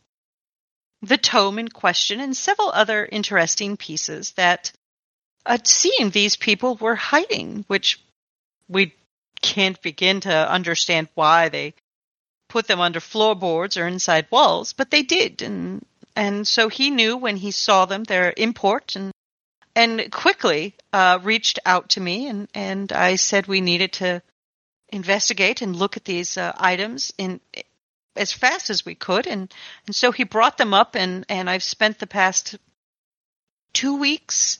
the 1.01 1.17
tome 1.17 1.59
in 1.59 1.67
question 1.67 2.19
and 2.19 2.35
several 2.35 2.69
other 2.69 3.05
interesting 3.05 3.77
pieces 3.77 4.31
that 4.31 4.71
it 5.47 5.67
seemed 5.67 6.11
these 6.11 6.35
people 6.35 6.75
were 6.75 6.95
hiding, 6.95 7.63
which 7.67 7.99
we 8.67 8.93
can't 9.41 9.81
begin 9.81 10.21
to 10.21 10.51
understand 10.51 11.07
why 11.13 11.49
they 11.49 11.73
put 12.49 12.67
them 12.67 12.79
under 12.79 12.99
floorboards 12.99 13.77
or 13.77 13.87
inside 13.87 14.27
walls, 14.31 14.73
but 14.73 14.89
they 14.89 15.03
did, 15.03 15.41
and 15.41 15.85
and 16.15 16.47
so 16.47 16.69
he 16.69 16.89
knew 16.89 17.17
when 17.17 17.35
he 17.35 17.51
saw 17.51 17.85
them 17.85 18.03
their 18.03 18.33
import, 18.37 18.95
and 18.95 19.11
and 19.75 20.11
quickly 20.11 20.73
uh, 20.93 21.19
reached 21.21 21.59
out 21.65 21.89
to 21.89 22.01
me, 22.01 22.27
and 22.27 22.47
and 22.53 22.91
I 22.91 23.15
said 23.15 23.45
we 23.45 23.61
needed 23.61 23.93
to 23.93 24.21
investigate 24.89 25.61
and 25.61 25.75
look 25.75 25.97
at 25.97 26.05
these 26.05 26.37
uh, 26.37 26.53
items 26.57 27.13
in 27.17 27.39
as 28.15 28.31
fast 28.31 28.69
as 28.69 28.85
we 28.85 28.95
could. 28.95 29.27
And 29.27 29.53
and 29.87 29.95
so 29.95 30.11
he 30.11 30.23
brought 30.23 30.57
them 30.57 30.73
up 30.73 30.95
and 30.95 31.25
and 31.29 31.49
I've 31.49 31.63
spent 31.63 31.99
the 31.99 32.07
past 32.07 32.55
2 33.73 33.97
weeks 33.97 34.59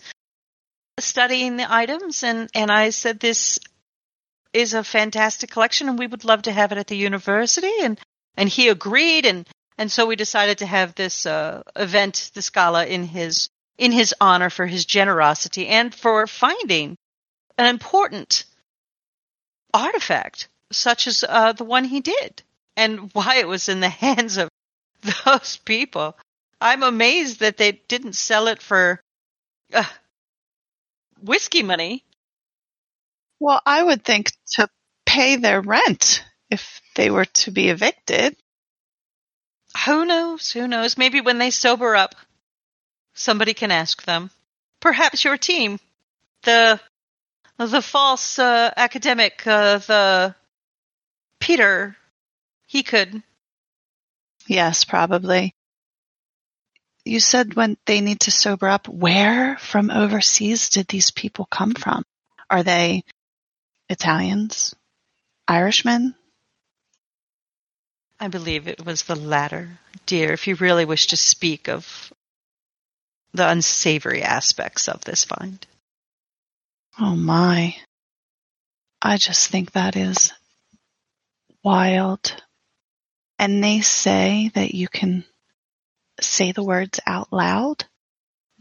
studying 1.00 1.58
the 1.58 1.72
items. 1.72 2.24
And 2.24 2.50
and 2.54 2.72
I 2.72 2.90
said 2.90 3.20
this 3.20 3.60
is 4.54 4.74
a 4.74 4.84
fantastic 4.84 5.52
collection, 5.52 5.90
and 5.90 6.00
we 6.00 6.08
would 6.08 6.24
love 6.24 6.44
to 6.44 6.52
have 6.52 6.72
it 6.72 6.78
at 6.78 6.88
the 6.88 6.98
university. 6.98 7.74
And 7.82 8.00
and 8.38 8.50
he 8.50 8.70
agreed, 8.70 9.26
and 9.26 9.48
and 9.78 9.92
so 9.92 10.06
we 10.06 10.16
decided 10.16 10.60
to 10.60 10.66
have 10.66 10.96
this 10.96 11.26
uh, 11.26 11.62
event, 11.76 12.32
the 12.34 12.42
scala 12.42 12.86
in 12.86 13.06
his 13.06 13.50
in 13.78 13.92
his 13.92 14.16
honor 14.22 14.50
for 14.50 14.66
his 14.66 14.86
generosity 14.86 15.68
and 15.68 15.94
for 15.94 16.28
finding 16.28 16.96
an 17.58 17.66
important 17.66 18.46
artifact 19.74 20.48
such 20.72 21.08
as 21.08 21.24
uh, 21.28 21.52
the 21.52 21.66
one 21.66 21.84
he 21.84 22.00
did, 22.00 22.42
and 22.78 23.12
why 23.14 23.38
it 23.38 23.48
was 23.48 23.70
in 23.70 23.80
the 23.80 23.90
hands 24.06 24.38
of 24.38 24.50
those 25.26 25.58
people. 25.58 26.18
I'm 26.60 26.84
amazed 26.84 27.42
that 27.42 27.58
they 27.58 27.74
didn't 27.88 28.14
sell 28.14 28.48
it 28.48 28.62
for 28.62 29.02
uh, 29.74 29.84
whiskey 31.22 31.64
money. 31.64 32.04
Well, 33.40 33.62
I 33.66 33.84
would 33.84 34.04
think 34.04 34.32
to 34.54 34.70
pay 35.06 35.36
their 35.36 35.62
rent 35.62 36.24
if 36.50 36.82
they 36.96 37.12
were 37.12 37.26
to 37.26 37.52
be 37.52 37.70
evicted. 37.70 38.36
Who 39.86 40.06
knows? 40.06 40.52
Who 40.52 40.68
knows? 40.68 40.98
Maybe 40.98 41.20
when 41.22 41.38
they 41.38 41.52
sober 41.52 41.96
up, 41.96 42.16
somebody 43.14 43.54
can 43.54 43.72
ask 43.72 44.04
them. 44.04 44.32
Perhaps 44.80 45.24
your 45.24 45.38
team, 45.38 45.80
the 46.44 46.80
the 47.58 47.82
false 47.82 48.38
uh, 48.38 48.72
academic, 48.76 49.46
uh, 49.48 49.80
the 49.80 50.36
Peter, 51.40 51.96
he 52.76 52.84
could. 52.84 53.24
Yes, 54.48 54.84
probably. 54.84 55.56
You 57.06 57.22
said 57.22 57.54
when 57.54 57.78
they 57.86 58.02
need 58.02 58.20
to 58.22 58.32
sober 58.32 58.68
up, 58.68 58.90
where 58.90 59.58
from 59.60 59.90
overseas 59.90 60.68
did 60.68 60.90
these 60.90 61.10
people 61.10 61.46
come 61.46 61.74
from? 61.74 62.04
Are 62.50 62.64
they 62.64 63.06
Italians? 63.88 64.76
Irishmen? 65.48 66.16
I 68.20 68.28
believe 68.28 68.68
it 68.68 68.86
was 68.86 69.04
the 69.04 69.16
latter, 69.16 69.80
dear, 70.06 70.34
if 70.34 70.46
you 70.46 70.56
really 70.56 70.84
wish 70.84 71.08
to 71.08 71.18
speak 71.18 71.70
of 71.70 72.12
the 73.34 73.50
unsavory 73.50 74.22
aspects 74.22 74.90
of 74.90 75.00
this 75.06 75.24
find. 75.24 75.66
Oh 77.00 77.16
my. 77.16 77.78
I 79.02 79.16
just 79.16 79.50
think 79.50 79.72
that 79.72 79.96
is 79.96 80.34
wild. 81.64 82.42
And 83.38 83.64
they 83.64 83.82
say 83.82 84.52
that 84.56 84.74
you 84.74 84.88
can 84.88 85.26
say 86.20 86.52
the 86.52 86.64
words 86.64 87.00
out 87.06 87.32
loud 87.32 87.86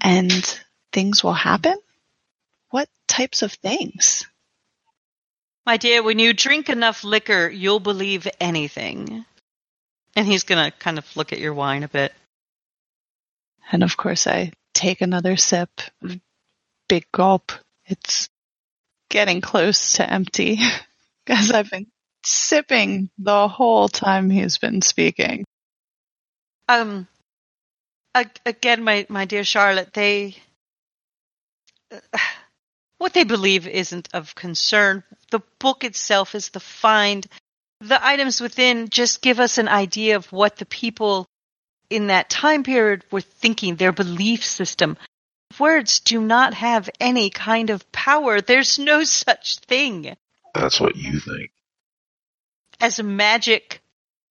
and 0.02 0.61
things 0.93 1.23
will 1.23 1.33
happen? 1.35 1.76
What 2.71 2.88
types 3.07 3.43
of 3.43 3.52
things? 3.52 4.26
My 5.66 5.76
dear, 5.76 6.02
when 6.02 6.19
you 6.19 6.33
drink 6.33 6.69
enough 6.69 7.04
liquor, 7.04 7.49
you'll 7.49 7.81
believe 7.81 8.28
anything. 8.40 9.25
And 10.16 10.26
he's 10.26 10.45
going 10.45 10.64
to 10.64 10.76
kind 10.78 10.99
of 10.99 11.16
look 11.16 11.33
at 11.33 11.40
your 11.40 11.54
wine 11.54 11.83
a 11.83 11.88
bit. 11.88 12.12
And 13.73 13.83
of 13.83 13.97
course, 13.97 14.26
I 14.26 14.52
take 14.75 15.00
another 15.00 15.37
sip, 15.37 15.71
big 16.88 17.07
gulp. 17.12 17.52
It's 17.87 18.28
getting 19.09 19.40
close 19.40 19.93
to 19.93 20.11
empty 20.11 20.59
because 21.25 21.50
I've 21.50 21.71
been 21.71 21.87
sipping 22.26 23.11
the 23.19 23.49
whole 23.49 23.88
time 23.88 24.31
he's 24.31 24.59
been 24.59 24.83
speaking. 24.83 25.45
Um, 26.69 27.07
again, 28.47 28.85
my, 28.85 29.07
my 29.09 29.25
dear 29.25 29.45
Charlotte, 29.45 29.93
they, 29.93 30.37
what 32.99 33.12
they 33.12 33.25
believe 33.25 33.66
isn't 33.66 34.09
of 34.14 34.35
concern. 34.35 35.02
The 35.31 35.40
book 35.59 35.85
itself 35.85 36.35
is 36.35 36.50
the 36.50 36.61
find. 36.61 37.26
The 37.81 38.04
items 38.04 38.40
within 38.40 38.88
just 38.88 39.21
give 39.21 39.40
us 39.40 39.59
an 39.59 39.69
idea 39.69 40.16
of 40.16 40.33
what 40.33 40.57
the 40.57 40.66
people 40.66 41.26
in 41.90 42.07
that 42.09 42.31
time 42.31 42.62
period 42.62 43.04
were 43.11 43.21
thinking, 43.21 43.77
their 43.77 43.92
belief 43.92 44.44
system. 44.44 44.96
Words 45.59 46.01
do 46.01 46.20
not 46.20 46.55
have 46.55 46.90
any 46.99 47.31
kind 47.31 47.70
of 47.70 47.90
power. 47.92 48.40
There's 48.40 48.79
no 48.79 49.05
such 49.05 49.59
thing 49.59 50.16
That's 50.55 50.81
what 50.81 50.96
you 50.96 51.20
think. 51.20 51.51
As 52.81 53.03
magic. 53.03 53.83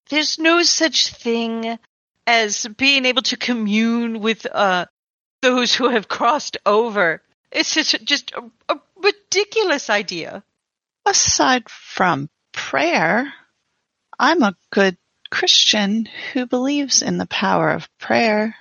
There's 0.10 0.40
no 0.40 0.64
such 0.64 1.10
thing 1.10 1.80
as 2.26 2.66
being 2.78 3.06
able 3.06 3.22
to 3.24 3.38
commune 3.38 4.20
with 4.20 4.46
uh, 4.46 4.86
those 5.42 5.74
who 5.74 5.90
have 5.90 6.08
crossed 6.08 6.58
over. 6.66 7.22
It's 7.52 7.74
just, 7.74 8.04
just 8.04 8.32
a, 8.32 8.44
a 8.74 8.80
ridiculous 8.96 9.90
idea. 9.90 10.44
Aside 11.06 11.70
from 11.70 12.30
prayer, 12.52 13.34
I'm 14.18 14.42
a 14.42 14.56
good 14.72 14.98
Christian 15.30 16.08
who 16.32 16.46
believes 16.46 17.02
in 17.02 17.18
the 17.18 17.26
power 17.26 17.70
of 17.70 17.90
prayer. 17.98 18.56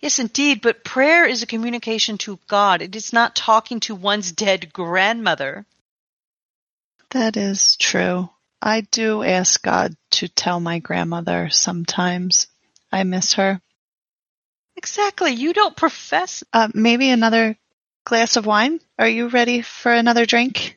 Yes, 0.00 0.18
indeed, 0.18 0.60
but 0.60 0.84
prayer 0.84 1.26
is 1.26 1.42
a 1.42 1.46
communication 1.46 2.18
to 2.18 2.38
God. 2.48 2.82
It 2.82 2.96
is 2.96 3.12
not 3.12 3.36
talking 3.36 3.80
to 3.80 3.94
one's 3.94 4.32
dead 4.32 4.72
grandmother. 4.72 5.66
That 7.10 7.36
is 7.36 7.76
true. 7.76 8.30
I 8.66 8.80
do 8.80 9.22
ask 9.22 9.62
God 9.62 9.94
to 10.10 10.26
tell 10.26 10.58
my 10.58 10.80
grandmother 10.80 11.50
sometimes. 11.50 12.48
I 12.90 13.04
miss 13.04 13.34
her. 13.34 13.62
Exactly. 14.74 15.30
You 15.30 15.52
don't 15.52 15.76
profess. 15.76 16.42
Uh, 16.52 16.66
maybe 16.74 17.08
another 17.08 17.56
glass 18.04 18.34
of 18.34 18.44
wine? 18.44 18.80
Are 18.98 19.08
you 19.08 19.28
ready 19.28 19.62
for 19.62 19.92
another 19.92 20.26
drink? 20.26 20.76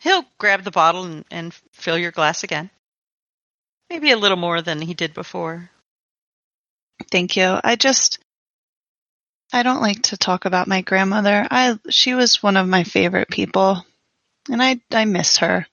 He'll 0.00 0.24
grab 0.38 0.64
the 0.64 0.72
bottle 0.72 1.04
and, 1.04 1.24
and 1.30 1.54
fill 1.70 1.96
your 1.96 2.10
glass 2.10 2.42
again. 2.42 2.68
Maybe 3.88 4.10
a 4.10 4.18
little 4.18 4.36
more 4.36 4.60
than 4.60 4.80
he 4.80 4.94
did 4.94 5.14
before. 5.14 5.70
Thank 7.12 7.36
you. 7.36 7.60
I 7.62 7.76
just 7.76 8.18
I 9.52 9.62
don't 9.62 9.82
like 9.82 10.02
to 10.02 10.16
talk 10.16 10.46
about 10.46 10.66
my 10.66 10.80
grandmother. 10.80 11.46
I 11.48 11.78
she 11.90 12.14
was 12.14 12.42
one 12.42 12.56
of 12.56 12.66
my 12.66 12.82
favorite 12.82 13.28
people 13.30 13.86
and 14.50 14.60
I 14.60 14.80
I 14.90 15.04
miss 15.04 15.36
her. 15.36 15.68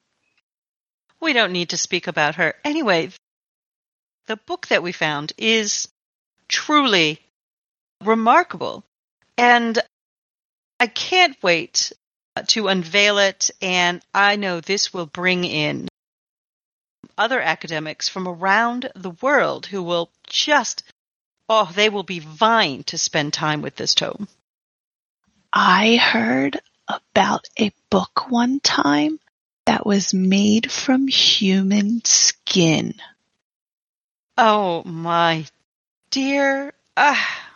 We 1.22 1.34
don't 1.34 1.54
need 1.54 1.70
to 1.70 1.78
speak 1.78 2.08
about 2.08 2.36
her. 2.36 2.56
Anyway, 2.66 3.12
the 4.26 4.38
book 4.38 4.68
that 4.68 4.84
we 4.84 4.92
found 4.92 5.34
is 5.38 5.88
truly 6.48 7.20
remarkable. 8.04 8.84
And 9.38 9.80
I 10.80 10.88
can't 10.88 11.38
wait 11.44 11.94
to 12.48 12.68
unveil 12.68 13.20
it. 13.20 13.52
And 13.62 14.02
I 14.14 14.36
know 14.36 14.60
this 14.60 14.94
will 14.94 15.06
bring 15.06 15.46
in 15.46 15.88
other 17.18 17.40
academics 17.40 18.10
from 18.10 18.28
around 18.28 18.92
the 18.96 19.12
world 19.12 19.68
who 19.68 19.84
will 19.84 20.10
just, 20.28 20.84
oh, 21.48 21.72
they 21.76 21.90
will 21.90 22.04
be 22.04 22.20
vying 22.20 22.84
to 22.86 22.98
spend 22.98 23.32
time 23.32 23.62
with 23.62 23.76
this 23.76 23.94
tome. 23.94 24.28
I 25.54 25.98
heard 25.98 26.60
about 26.88 27.48
a 27.60 27.72
book 27.90 28.32
one 28.32 28.60
time 28.60 29.20
that 29.72 29.86
was 29.86 30.14
made 30.14 30.70
from 30.70 31.08
human 31.08 32.04
skin. 32.04 32.94
Oh, 34.38 34.84
my 34.84 35.46
dear. 36.10 36.74
Ah, 36.98 37.54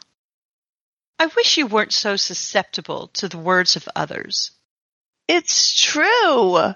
I 1.19 1.25
wish 1.25 1.57
you 1.57 1.67
weren't 1.67 1.91
so 1.91 2.15
susceptible 2.15 3.09
to 3.15 3.27
the 3.27 3.37
words 3.37 3.75
of 3.75 3.89
others. 3.97 4.51
It's 5.27 5.77
true. 5.77 6.73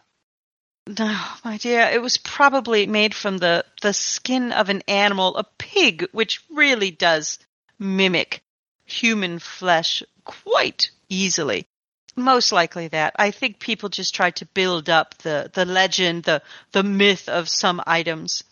No, 0.88 1.26
my 1.46 1.56
dear, 1.56 1.84
it 1.84 2.02
was 2.02 2.18
probably 2.18 2.86
made 2.86 3.16
from 3.16 3.38
the, 3.38 3.64
the 3.82 3.94
skin 3.94 4.52
of 4.52 4.68
an 4.68 4.84
animal, 4.90 5.38
a 5.38 5.46
pig, 5.58 6.06
which 6.12 6.44
really 6.50 6.92
does 6.92 7.40
mimic 7.80 8.44
human 8.84 9.40
flesh 9.40 10.04
quite 10.26 10.92
easily. 11.08 11.66
Most 12.16 12.52
likely 12.52 12.88
that. 12.90 13.16
I 13.18 13.32
think 13.32 13.60
people 13.60 13.90
just 13.90 14.16
tried 14.16 14.38
to 14.38 14.46
build 14.46 14.90
up 14.90 15.18
the, 15.20 15.50
the 15.54 15.66
legend, 15.66 16.24
the, 16.24 16.42
the 16.72 16.84
myth 16.84 17.30
of 17.30 17.48
some 17.48 17.82
items. 17.86 18.44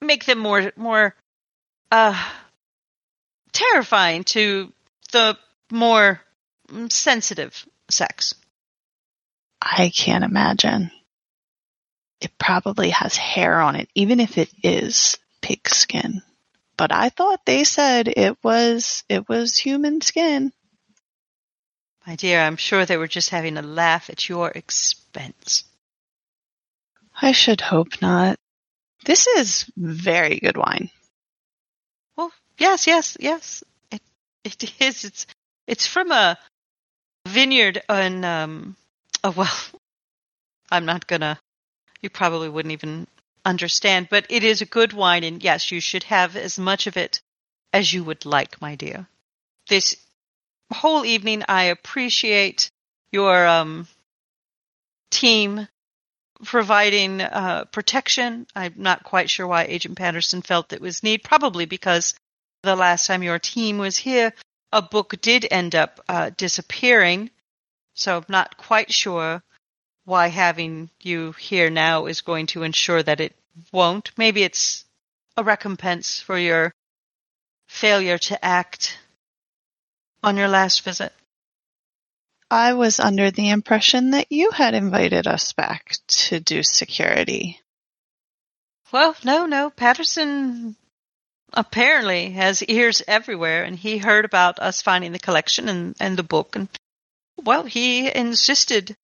Make 0.00 0.24
them 0.24 0.38
more, 0.38 0.72
more, 0.76 1.14
uh, 1.90 2.30
terrifying 3.52 4.24
to 4.24 4.72
the 5.12 5.36
more 5.70 6.20
mm, 6.68 6.90
sensitive 6.92 7.66
sex. 7.88 8.34
I 9.60 9.90
can't 9.94 10.24
imagine. 10.24 10.90
It 12.20 12.32
probably 12.38 12.90
has 12.90 13.16
hair 13.16 13.60
on 13.60 13.76
it, 13.76 13.88
even 13.94 14.20
if 14.20 14.38
it 14.38 14.50
is 14.62 15.18
pig 15.40 15.68
skin. 15.68 16.22
But 16.76 16.92
I 16.92 17.08
thought 17.08 17.44
they 17.44 17.64
said 17.64 18.08
it 18.08 18.38
was 18.42 19.04
it 19.08 19.28
was 19.28 19.56
human 19.56 20.00
skin. 20.00 20.52
My 22.08 22.16
dear, 22.16 22.40
I'm 22.40 22.56
sure 22.56 22.86
they 22.86 22.96
were 22.96 23.06
just 23.06 23.28
having 23.28 23.58
a 23.58 23.62
laugh 23.62 24.08
at 24.08 24.30
your 24.30 24.48
expense. 24.48 25.64
I 27.20 27.32
should 27.32 27.60
hope 27.60 28.00
not. 28.00 28.38
This 29.04 29.26
is 29.26 29.70
very 29.76 30.40
good 30.40 30.56
wine. 30.56 30.88
Well, 32.16 32.32
yes, 32.56 32.86
yes, 32.86 33.18
yes. 33.20 33.62
It 33.90 34.00
it 34.42 34.80
is. 34.80 35.04
It's 35.04 35.26
it's 35.66 35.86
from 35.86 36.10
a 36.10 36.38
vineyard 37.26 37.82
in 37.90 38.24
um. 38.24 38.76
Oh 39.22 39.32
well, 39.32 39.58
I'm 40.70 40.86
not 40.86 41.06
gonna. 41.08 41.38
You 42.00 42.08
probably 42.08 42.48
wouldn't 42.48 42.72
even 42.72 43.06
understand, 43.44 44.08
but 44.08 44.24
it 44.30 44.44
is 44.44 44.62
a 44.62 44.72
good 44.78 44.94
wine, 44.94 45.24
and 45.24 45.44
yes, 45.44 45.70
you 45.70 45.80
should 45.80 46.04
have 46.04 46.36
as 46.36 46.58
much 46.58 46.86
of 46.86 46.96
it 46.96 47.20
as 47.74 47.92
you 47.92 48.02
would 48.02 48.24
like, 48.24 48.62
my 48.62 48.76
dear. 48.76 49.06
This 49.68 49.94
whole 50.70 51.04
evening, 51.04 51.42
I 51.48 51.64
appreciate 51.64 52.70
your 53.12 53.46
um, 53.46 53.88
team 55.10 55.66
providing 56.44 57.20
uh, 57.20 57.64
protection. 57.72 58.46
I'm 58.54 58.74
not 58.76 59.04
quite 59.04 59.30
sure 59.30 59.46
why 59.46 59.64
Agent 59.64 59.96
Patterson 59.96 60.42
felt 60.42 60.72
it 60.72 60.80
was 60.80 61.02
need. 61.02 61.22
Probably 61.24 61.64
because 61.64 62.14
the 62.62 62.76
last 62.76 63.06
time 63.06 63.22
your 63.22 63.38
team 63.38 63.78
was 63.78 63.96
here, 63.96 64.32
a 64.72 64.82
book 64.82 65.20
did 65.20 65.46
end 65.50 65.74
up 65.74 66.00
uh, 66.08 66.30
disappearing. 66.36 67.30
So 67.94 68.18
I'm 68.18 68.24
not 68.28 68.56
quite 68.56 68.92
sure 68.92 69.42
why 70.04 70.28
having 70.28 70.90
you 71.00 71.32
here 71.32 71.70
now 71.70 72.06
is 72.06 72.20
going 72.20 72.46
to 72.46 72.62
ensure 72.62 73.02
that 73.02 73.20
it 73.20 73.34
won't. 73.72 74.12
Maybe 74.16 74.42
it's 74.42 74.84
a 75.36 75.44
recompense 75.44 76.20
for 76.20 76.38
your 76.38 76.72
failure 77.66 78.18
to 78.18 78.44
act 78.44 78.98
on 80.22 80.36
your 80.36 80.48
last 80.48 80.82
visit. 80.82 81.12
I 82.50 82.72
was 82.72 82.98
under 82.98 83.30
the 83.30 83.50
impression 83.50 84.10
that 84.12 84.32
you 84.32 84.50
had 84.50 84.74
invited 84.74 85.26
us 85.26 85.52
back 85.52 85.96
to 86.06 86.40
do 86.40 86.62
security. 86.62 87.60
Well, 88.90 89.14
no, 89.22 89.44
no. 89.44 89.68
Patterson 89.68 90.76
apparently 91.52 92.30
has 92.30 92.62
ears 92.62 93.02
everywhere, 93.06 93.64
and 93.64 93.76
he 93.78 93.98
heard 93.98 94.24
about 94.24 94.58
us 94.58 94.80
finding 94.80 95.12
the 95.12 95.18
collection 95.18 95.68
and, 95.68 95.94
and 96.00 96.16
the 96.16 96.22
book, 96.22 96.56
and 96.56 96.68
well, 97.36 97.64
he 97.64 98.12
insisted 98.12 98.96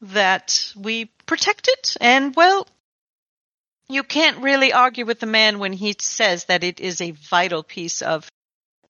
that 0.00 0.72
we 0.76 1.06
protect 1.26 1.68
it. 1.68 1.96
And 2.00 2.34
well, 2.34 2.66
you 3.88 4.02
can't 4.02 4.42
really 4.42 4.72
argue 4.72 5.04
with 5.04 5.20
the 5.20 5.26
man 5.26 5.58
when 5.58 5.72
he 5.72 5.94
says 5.98 6.46
that 6.46 6.64
it 6.64 6.80
is 6.80 7.00
a 7.00 7.10
vital 7.10 7.62
piece 7.62 8.02
of 8.02 8.28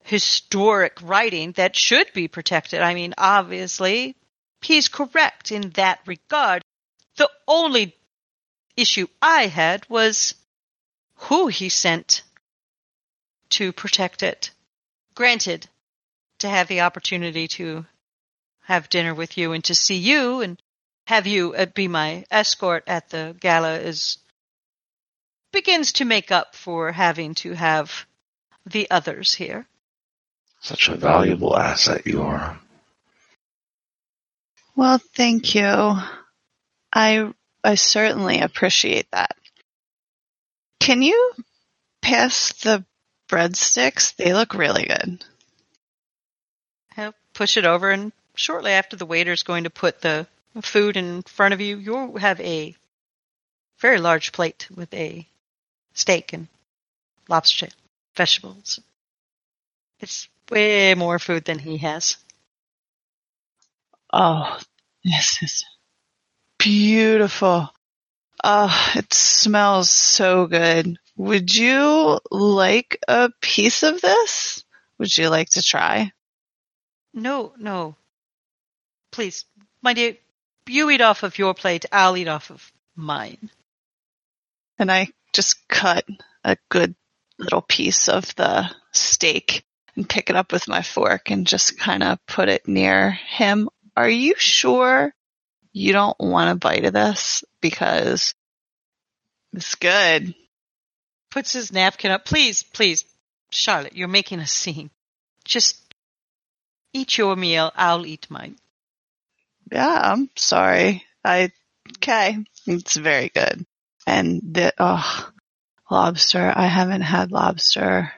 historic 0.05 0.99
writing 1.03 1.53
that 1.53 1.75
should 1.75 2.13
be 2.13 2.29
protected. 2.29 2.81
I 2.81 2.95
mean, 2.95 3.15
obviously, 3.17 4.15
he's 4.61 4.89
correct 4.89 5.51
in 5.51 5.71
that 5.71 6.01
regard. 6.07 6.63
The 7.17 7.31
only 7.49 7.97
issue 8.77 9.07
I 9.21 9.47
had 9.47 9.89
was 9.89 10.35
who 11.15 11.49
he 11.49 11.71
sent 11.71 12.23
to 13.51 13.73
protect 13.73 14.23
it. 14.23 14.51
Granted, 15.15 15.69
to 16.41 16.49
have 16.51 16.69
the 16.69 16.83
opportunity 16.83 17.49
to 17.49 17.87
have 18.65 18.91
dinner 18.91 19.15
with 19.15 19.39
you 19.39 19.53
and 19.53 19.65
to 19.65 19.75
see 19.75 19.97
you 19.97 20.43
and 20.43 20.61
have 21.07 21.27
you 21.27 21.55
uh, 21.55 21.67
be 21.67 21.89
my 21.89 22.25
escort 22.31 22.85
at 22.87 23.09
the 23.11 23.37
gala 23.41 23.79
is 23.79 24.19
begins 25.53 25.93
to 25.93 26.05
make 26.05 26.31
up 26.31 26.55
for 26.55 26.93
having 26.93 27.35
to 27.35 27.53
have 27.53 28.07
the 28.67 28.91
others 28.91 29.35
here. 29.35 29.67
Such 30.65 30.89
a 30.89 30.97
valuable 30.97 31.55
asset 31.59 32.07
you 32.07 32.23
are. 32.23 32.59
Well, 34.75 34.97
thank 34.97 35.55
you. 35.55 35.99
I 36.91 37.35
I 37.63 37.75
certainly 37.75 38.41
appreciate 38.41 39.11
that. 39.11 39.37
Can 40.81 41.03
you 41.03 41.33
pass 42.01 42.55
the 42.55 42.83
breadsticks? 43.29 44.17
They 44.17 44.33
look 44.33 44.55
really 44.55 44.87
good. 44.87 45.23
I'll 46.97 47.15
push 47.35 47.59
it 47.59 47.67
over, 47.67 47.91
and 47.91 48.11
shortly 48.35 48.73
after 48.73 48.97
the 48.97 49.05
waiter's 49.05 49.43
going 49.43 49.65
to 49.65 49.71
put 49.71 50.01
the 50.01 50.27
food 50.63 50.97
in 50.97 51.21
front 51.25 51.53
of 51.53 51.61
you, 51.61 51.77
you'll 51.77 52.17
have 52.17 52.41
a 52.41 52.75
very 53.81 53.99
large 53.99 54.33
plate 54.33 54.67
with 54.75 54.95
a 54.95 55.27
steak 55.93 56.33
and 56.33 56.49
lobster 57.29 57.69
vegetables. 58.17 58.81
It's 60.01 60.27
way 60.55 60.95
more 60.95 61.19
food 61.19 61.45
than 61.45 61.59
he 61.59 61.79
has. 61.79 62.17
Oh, 64.13 64.59
this 65.03 65.43
is 65.43 65.65
beautiful. 66.59 67.71
Oh, 68.43 68.93
it 68.95 69.13
smells 69.13 69.91
so 69.91 70.47
good. 70.47 70.97
Would 71.17 71.55
you 71.55 72.21
like 72.31 72.99
a 73.09 73.31
piece 73.41 73.83
of 73.83 74.01
this? 74.01 74.65
Would 74.99 75.17
you 75.17 75.29
like 75.29 75.51
to 75.51 75.63
try? 75.63 76.13
No, 77.13 77.55
no. 77.59 77.97
Please, 79.11 79.45
my 79.83 79.93
dear, 79.93 80.17
you 80.69 80.91
eat 80.91 81.01
off 81.01 81.25
of 81.25 81.39
your 81.39 81.55
plate, 81.55 81.85
I'll 81.91 82.17
eat 82.17 82.29
off 82.29 82.51
of 82.51 82.73
mine. 82.95 83.51
And 84.79 84.91
I 84.91 85.09
just 85.33 85.67
cut 85.69 86.05
a 86.45 86.57
good 86.69 86.95
little 87.39 87.63
piece 87.63 88.09
of 88.09 88.35
the 88.37 88.71
steak 88.93 89.65
and 89.97 90.09
pick 90.09 90.31
it 90.31 90.37
up 90.37 90.53
with 90.53 90.69
my 90.69 90.83
fork 90.83 91.31
and 91.31 91.47
just 91.47 91.79
kind 91.79 92.03
of 92.03 92.25
put 92.27 92.49
it 92.49 92.67
near 92.67 93.11
him. 93.11 93.69
Are 93.97 94.09
you 94.09 94.35
sure 94.37 95.15
you 95.73 95.93
don't 95.93 96.19
want 96.19 96.51
a 96.51 96.55
bite 96.57 96.85
of 96.85 96.93
this? 96.93 97.45
Because 97.61 98.35
it's 99.53 99.75
good. 99.77 100.35
Puts 101.31 101.53
his 101.53 101.73
napkin 101.73 102.11
up. 102.11 102.25
Please, 102.25 102.63
please, 102.63 103.05
Charlotte, 103.51 103.97
you're 103.97 104.09
making 104.09 104.41
a 104.41 104.47
scene. 104.47 104.91
Just 105.45 105.81
eat 106.93 107.19
your 107.19 107.37
meal, 107.37 107.73
I'll 107.77 108.07
eat 108.07 108.27
mine. 108.31 108.57
Yeah, 109.71 110.01
I'm 110.03 110.31
sorry. 110.37 111.05
I, 111.25 111.51
okay. 111.99 112.39
It's 112.67 112.97
very 112.97 113.31
good. 113.31 113.65
And 114.07 114.41
the, 114.55 114.73
oh, 114.79 115.31
lobster. 115.91 116.53
I 116.55 116.67
haven't 116.67 117.03
had 117.03 117.33
lobster 117.33 118.13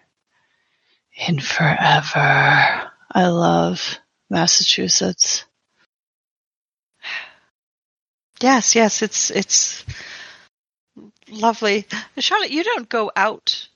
in 1.17 1.41
forever. 1.41 2.91
I 3.13 3.27
love 3.29 3.99
Massachusetts. 4.29 5.45
Yes, 8.41 8.75
yes, 8.75 9.01
it's 9.01 9.31
it's 9.31 9.85
lovely. 11.31 11.87
Charlotte, 12.19 12.51
you 12.51 12.65
don't 12.65 12.89
go 12.89 13.11
out 13.17 13.69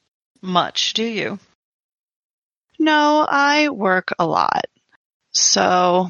much, 0.43 0.93
do 0.93 1.05
you? 1.05 1.39
No, 2.79 3.27
I 3.29 3.71
work 3.71 4.13
a 4.19 4.27
lot. 4.27 4.67
So 5.33 6.09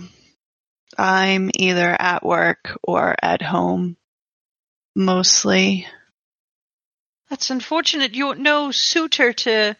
I'm 0.98 1.50
either 1.54 1.96
at 1.98 2.24
work 2.24 2.76
or 2.82 3.14
at 3.22 3.42
home 3.42 3.96
mostly. 4.96 5.86
That's 7.28 7.50
unfortunate. 7.50 8.14
You're 8.14 8.34
no 8.34 8.72
suitor 8.72 9.32
to 9.32 9.76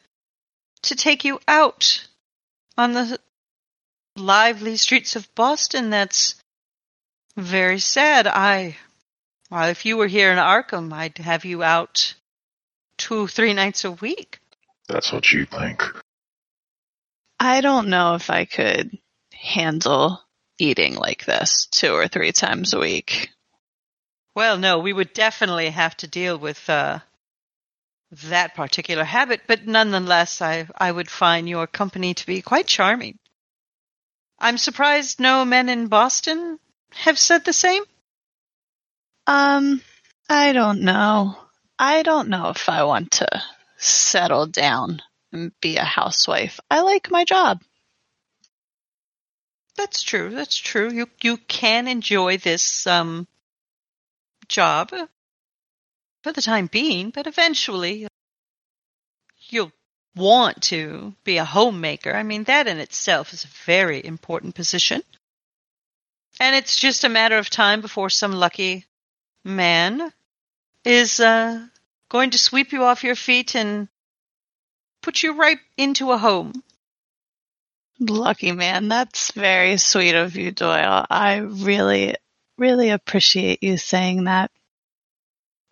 to 0.83 0.95
take 0.95 1.25
you 1.25 1.41
out 1.47 2.07
on 2.77 2.93
the 2.93 3.19
lively 4.17 4.77
streets 4.77 5.17
of 5.17 5.33
Boston. 5.35 5.91
That's 5.91 6.35
very 7.37 7.79
sad. 7.79 8.27
I, 8.27 8.77
well, 9.51 9.69
if 9.69 9.85
you 9.85 9.97
were 9.97 10.07
here 10.07 10.33
in 10.33 10.39
Arkham, 10.39 10.93
I'd 10.93 11.19
have 11.19 11.45
you 11.45 11.63
out 11.63 12.15
two, 12.97 13.27
three 13.27 13.55
nights 13.55 13.85
a 13.85 13.93
week. 13.93 14.39
That's 14.89 15.13
what 15.13 15.33
you 15.33 15.47
think. 15.47 15.83
I 17.39 17.61
don't 17.61 17.89
know 17.89 18.15
if 18.17 18.29
I 18.29 18.45
could 18.45 18.99
handle 19.33 20.21
eating 20.59 20.95
like 20.97 21.25
this 21.25 21.67
two 21.71 21.93
or 21.95 22.07
three 22.07 22.33
times 22.33 22.75
a 22.75 22.79
week. 22.79 23.31
Well, 24.35 24.59
no, 24.59 24.79
we 24.79 24.93
would 24.93 25.13
definitely 25.13 25.71
have 25.71 25.97
to 25.99 26.07
deal 26.07 26.37
with 26.37 26.69
uh, 26.69 27.01
that 28.13 28.55
particular 28.55 29.05
habit, 29.05 29.43
but 29.47 29.67
nonetheless, 29.67 30.43
I, 30.43 30.67
I 30.77 30.91
would 30.91 31.11
find 31.11 31.49
your 31.49 31.67
company 31.67 32.15
to 32.15 32.27
be 32.27 32.43
quite 32.43 32.67
charming. 32.67 33.19
I'm 34.39 34.59
surprised 34.59 35.21
no 35.21 35.45
men 35.45 35.69
in 35.69 35.89
Boston 35.89 36.59
have 36.93 37.19
said 37.19 37.45
the 37.45 37.53
same. 37.53 37.85
Um, 39.27 39.81
I 40.29 40.53
don't 40.53 40.81
know. 40.83 41.37
I 41.79 42.03
don't 42.03 42.29
know 42.29 42.49
if 42.49 42.69
I 42.69 42.85
want 42.85 43.13
to 43.13 43.43
settle 43.77 44.47
down 44.47 45.03
and 45.33 45.53
be 45.61 45.77
a 45.77 45.85
housewife. 45.85 46.59
I 46.71 46.81
like 46.81 47.11
my 47.11 47.25
job. 47.25 47.63
That's 49.77 50.03
true. 50.03 50.31
That's 50.31 50.57
true. 50.57 50.91
You 50.91 51.09
you 51.23 51.37
can 51.37 51.89
enjoy 51.89 52.39
this 52.39 52.87
um 52.87 53.27
job 54.49 54.91
for 56.23 56.33
the 56.33 56.43
time 56.43 56.67
being, 56.67 57.11
but 57.11 57.27
eventually 57.27 58.07
you'll 59.49 59.73
want 60.15 60.63
to 60.63 61.15
be 61.25 61.39
a 61.39 61.45
homemaker. 61.45 62.13
I 62.13 62.23
mean, 62.23 62.45
that 62.45 62.67
in 62.67 62.79
itself 62.79 63.33
is 63.33 63.45
a 63.45 63.65
very 63.65 64.05
important 64.05 64.55
position. 64.55 65.03
And 66.39 66.57
it's 66.57 66.77
just 66.77 67.05
a 67.05 67.09
matter 67.09 67.37
of 67.37 67.51
time 67.51 67.81
before 67.81 68.11
some 68.11 68.33
lucky 68.33 68.87
man 69.45 70.13
is 70.85 71.21
uh, 71.21 71.67
going 72.09 72.31
to 72.31 72.39
sweep 72.39 72.73
you 72.73 72.85
off 72.85 73.05
your 73.05 73.15
feet 73.15 73.55
and 73.55 73.89
put 75.03 75.23
you 75.23 75.35
right 75.35 75.59
into 75.77 76.13
a 76.13 76.19
home. 76.19 76.63
Lucky 77.99 78.53
man. 78.53 78.89
That's 78.89 79.33
very 79.33 79.77
sweet 79.77 80.15
of 80.15 80.35
you, 80.35 80.51
Doyle. 80.51 81.05
I 81.11 81.37
really, 81.37 82.17
really 82.57 82.91
appreciate 82.91 83.63
you 83.63 83.77
saying 83.77 84.25
that. 84.25 84.51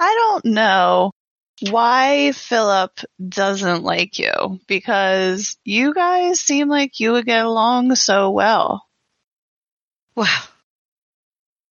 I 0.00 0.14
don't 0.14 0.44
know 0.44 1.12
why 1.60 2.32
Philip 2.32 3.00
doesn't 3.28 3.82
like 3.82 4.18
you 4.18 4.60
because 4.66 5.56
you 5.64 5.92
guys 5.92 6.40
seem 6.40 6.68
like 6.68 7.00
you 7.00 7.12
would 7.12 7.26
get 7.26 7.44
along 7.44 7.94
so 7.96 8.30
well. 8.30 8.84
Well, 10.14 10.42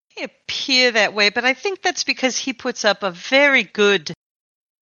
he 0.08 0.24
appear 0.24 0.90
that 0.92 1.14
way, 1.14 1.30
but 1.30 1.44
I 1.44 1.54
think 1.54 1.82
that's 1.82 2.04
because 2.04 2.36
he 2.36 2.52
puts 2.52 2.84
up 2.84 3.02
a 3.02 3.10
very 3.10 3.62
good 3.62 4.12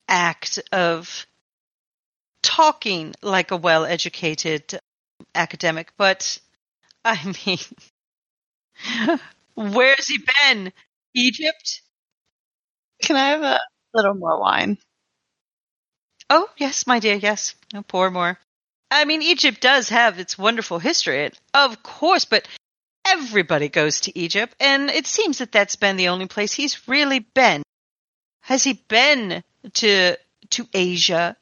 act 0.09 0.61
of 0.72 1.26
talking 2.42 3.14
like 3.22 3.50
a 3.50 3.56
well-educated 3.56 4.74
um, 4.74 4.80
academic. 5.35 5.92
But 5.96 6.38
I 7.04 7.35
mean, 7.46 7.59
where's 9.54 10.06
he 10.09 10.18
been? 10.18 10.72
Egypt? 11.14 11.82
Can 13.02 13.16
I 13.16 13.28
have 13.28 13.42
a 13.42 13.61
little 13.94 14.14
more 14.14 14.40
wine? 14.40 14.78
Oh, 16.28 16.48
yes, 16.56 16.87
my 16.87 16.98
dear, 16.98 17.14
yes. 17.14 17.54
No, 17.72 17.82
pour 17.82 18.11
more. 18.11 18.38
I 18.90 19.04
mean, 19.04 19.22
Egypt 19.22 19.61
does 19.61 19.88
have 19.88 20.18
its 20.18 20.38
wonderful 20.38 20.78
history, 20.78 21.30
of 21.54 21.82
course, 21.82 22.24
but 22.24 22.48
everybody 23.06 23.68
goes 23.68 24.00
to 24.02 24.18
Egypt, 24.18 24.54
and 24.61 24.90
it 24.90 25.06
seems 25.06 25.38
that 25.38 25.52
that's 25.52 25.76
been 25.76 25.96
the 25.96 26.09
only 26.09 26.26
place 26.26 26.52
he's 26.52 26.88
really 26.88 27.20
been. 27.20 27.62
Has 28.40 28.64
he 28.64 28.74
been 28.88 29.42
to 29.74 30.16
to 30.50 30.68
Asia? 30.72 31.37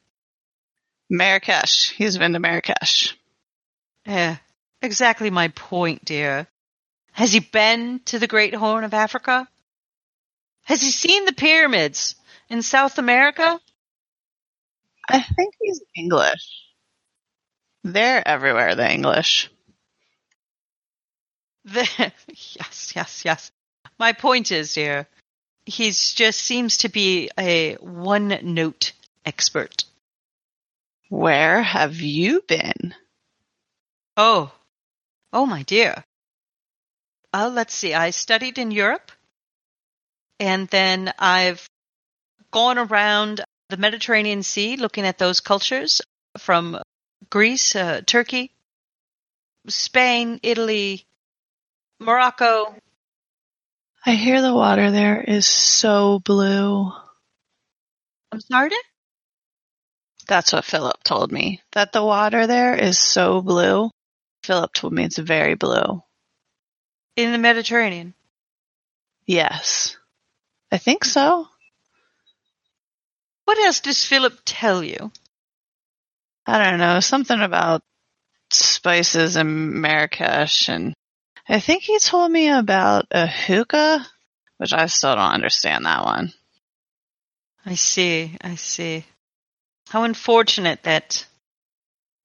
Marrakesh. 1.09 1.91
He's 1.91 2.17
been 2.17 2.33
to 2.33 2.39
Marrakesh. 2.39 3.15
Yeah, 4.07 4.37
exactly 4.81 5.29
my 5.29 5.49
point, 5.49 6.03
dear. 6.03 6.47
Has 7.11 7.31
he 7.31 7.39
been 7.39 8.01
to 8.05 8.19
the 8.19 8.27
Great 8.27 8.55
Horn 8.55 8.83
of 8.83 8.93
Africa? 8.93 9.47
Has 10.65 10.81
he 10.81 10.91
seen 10.91 11.25
the 11.25 11.33
pyramids 11.33 12.15
in 12.49 12.61
South 12.61 12.97
America? 12.97 13.59
I 15.07 15.21
think 15.21 15.53
he's 15.61 15.81
English. 15.95 16.63
They're 17.83 18.27
everywhere, 18.27 18.73
the 18.75 18.91
English. 18.91 19.51
The, 21.65 21.87
yes, 22.27 22.93
yes, 22.95 23.21
yes. 23.23 23.51
My 23.99 24.13
point 24.13 24.51
is, 24.51 24.73
dear, 24.73 25.07
he 25.65 25.91
just 25.91 26.39
seems 26.39 26.77
to 26.77 26.89
be 26.89 27.29
a 27.37 27.75
one 27.75 28.39
note 28.41 28.93
expert. 29.23 29.83
Where 31.09 31.61
have 31.61 31.95
you 32.01 32.41
been? 32.47 32.95
Oh, 34.17 34.51
oh, 35.31 35.45
my 35.45 35.61
dear. 35.63 36.03
Uh, 37.31 37.51
let's 37.53 37.73
see. 37.75 37.93
I 37.93 38.09
studied 38.09 38.57
in 38.57 38.71
Europe, 38.71 39.11
and 40.39 40.67
then 40.69 41.13
I've 41.19 41.67
gone 42.51 42.77
around 42.77 43.41
the 43.69 43.77
Mediterranean 43.77 44.43
Sea 44.43 44.77
looking 44.77 45.05
at 45.05 45.17
those 45.17 45.39
cultures 45.39 46.01
from 46.37 46.81
Greece, 47.29 47.75
uh, 47.75 48.01
Turkey, 48.05 48.51
Spain, 49.67 50.39
Italy, 50.43 51.05
Morocco. 51.99 52.75
I 54.05 54.11
hear 54.15 54.41
the 54.41 54.53
water 54.53 54.91
there 54.91 55.21
is 55.21 55.47
so 55.47 56.19
blue. 56.19 56.91
I'm 58.31 58.41
sorry. 58.41 58.69
That's 60.27 60.53
what 60.53 60.65
Philip 60.65 61.03
told 61.03 61.31
me. 61.31 61.61
That 61.73 61.91
the 61.91 62.03
water 62.03 62.47
there 62.47 62.75
is 62.75 62.99
so 62.99 63.41
blue. 63.41 63.89
Philip 64.43 64.73
told 64.73 64.93
me 64.93 65.03
it's 65.05 65.17
very 65.17 65.55
blue. 65.55 66.03
in 67.15 67.31
the 67.31 67.37
Mediterranean. 67.37 68.13
Yes. 69.25 69.97
I 70.75 70.77
think 70.77 71.05
so. 71.05 71.47
What 73.45 73.57
else 73.59 73.79
does 73.79 74.03
Philip 74.03 74.41
tell 74.43 74.83
you? 74.83 75.09
I 76.45 76.61
don't 76.61 76.79
know, 76.79 76.99
something 76.99 77.39
about 77.39 77.81
spices 78.51 79.37
in 79.37 79.79
Marrakesh 79.79 80.67
and 80.67 80.93
I 81.47 81.61
think 81.61 81.83
he 81.83 81.97
told 81.99 82.29
me 82.29 82.49
about 82.49 83.05
a 83.11 83.25
hookah, 83.25 84.05
which 84.57 84.73
I 84.73 84.87
still 84.87 85.15
don't 85.15 85.31
understand 85.39 85.85
that 85.85 86.03
one. 86.03 86.33
I 87.65 87.75
see, 87.75 88.35
I 88.41 88.55
see. 88.55 89.05
How 89.87 90.03
unfortunate 90.03 90.83
that 90.83 91.25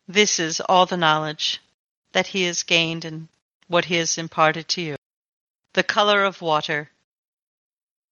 this 0.08 0.40
is 0.40 0.60
all 0.60 0.86
the 0.86 0.96
knowledge 0.96 1.60
that 2.14 2.26
he 2.26 2.42
has 2.46 2.64
gained 2.64 3.04
and 3.04 3.28
what 3.68 3.84
he 3.84 3.94
has 3.94 4.18
imparted 4.18 4.66
to 4.70 4.82
you. 4.82 4.96
The 5.74 5.84
color 5.84 6.24
of 6.24 6.42
water. 6.42 6.90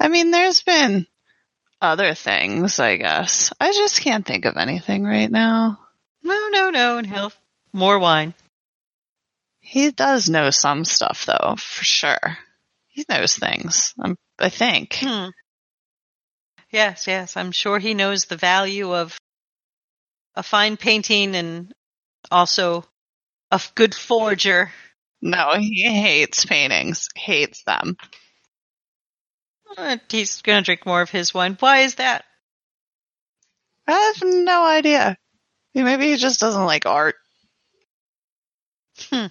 I 0.00 0.08
mean, 0.08 0.30
there's 0.30 0.62
been 0.62 1.06
other 1.80 2.14
things, 2.14 2.78
I 2.78 2.96
guess. 2.96 3.52
I 3.60 3.72
just 3.72 4.00
can't 4.00 4.26
think 4.26 4.44
of 4.44 4.56
anything 4.56 5.04
right 5.04 5.30
now. 5.30 5.78
No, 6.22 6.48
no, 6.50 6.70
no, 6.70 6.98
and 6.98 7.06
he'll 7.06 7.32
more 7.72 7.98
wine. 7.98 8.34
He 9.60 9.90
does 9.90 10.28
know 10.28 10.50
some 10.50 10.84
stuff, 10.84 11.26
though, 11.26 11.56
for 11.58 11.84
sure. 11.84 12.38
He 12.88 13.04
knows 13.08 13.36
things, 13.36 13.94
um, 13.98 14.16
I 14.38 14.48
think. 14.48 14.96
Hmm. 15.00 15.28
Yes, 16.70 17.06
yes, 17.06 17.36
I'm 17.36 17.52
sure 17.52 17.78
he 17.78 17.94
knows 17.94 18.24
the 18.24 18.36
value 18.36 18.94
of 18.94 19.16
a 20.34 20.42
fine 20.42 20.76
painting 20.76 21.34
and 21.34 21.72
also 22.30 22.84
a 23.50 23.60
good 23.74 23.94
forger. 23.94 24.70
No, 25.20 25.54
he 25.58 25.84
hates 25.84 26.44
paintings. 26.44 27.08
Hates 27.14 27.62
them. 27.64 27.96
Uh, 29.76 29.98
He's 30.08 30.42
going 30.42 30.62
to 30.62 30.64
drink 30.64 30.86
more 30.86 31.02
of 31.02 31.10
his 31.10 31.34
wine. 31.34 31.56
Why 31.60 31.80
is 31.80 31.96
that? 31.96 32.24
I 33.86 33.92
have 33.92 34.22
no 34.22 34.64
idea. 34.64 35.16
Maybe 35.74 36.10
he 36.10 36.16
just 36.16 36.40
doesn't 36.40 36.64
like 36.64 36.86
art. 36.86 37.16
Hmm. 39.10 39.26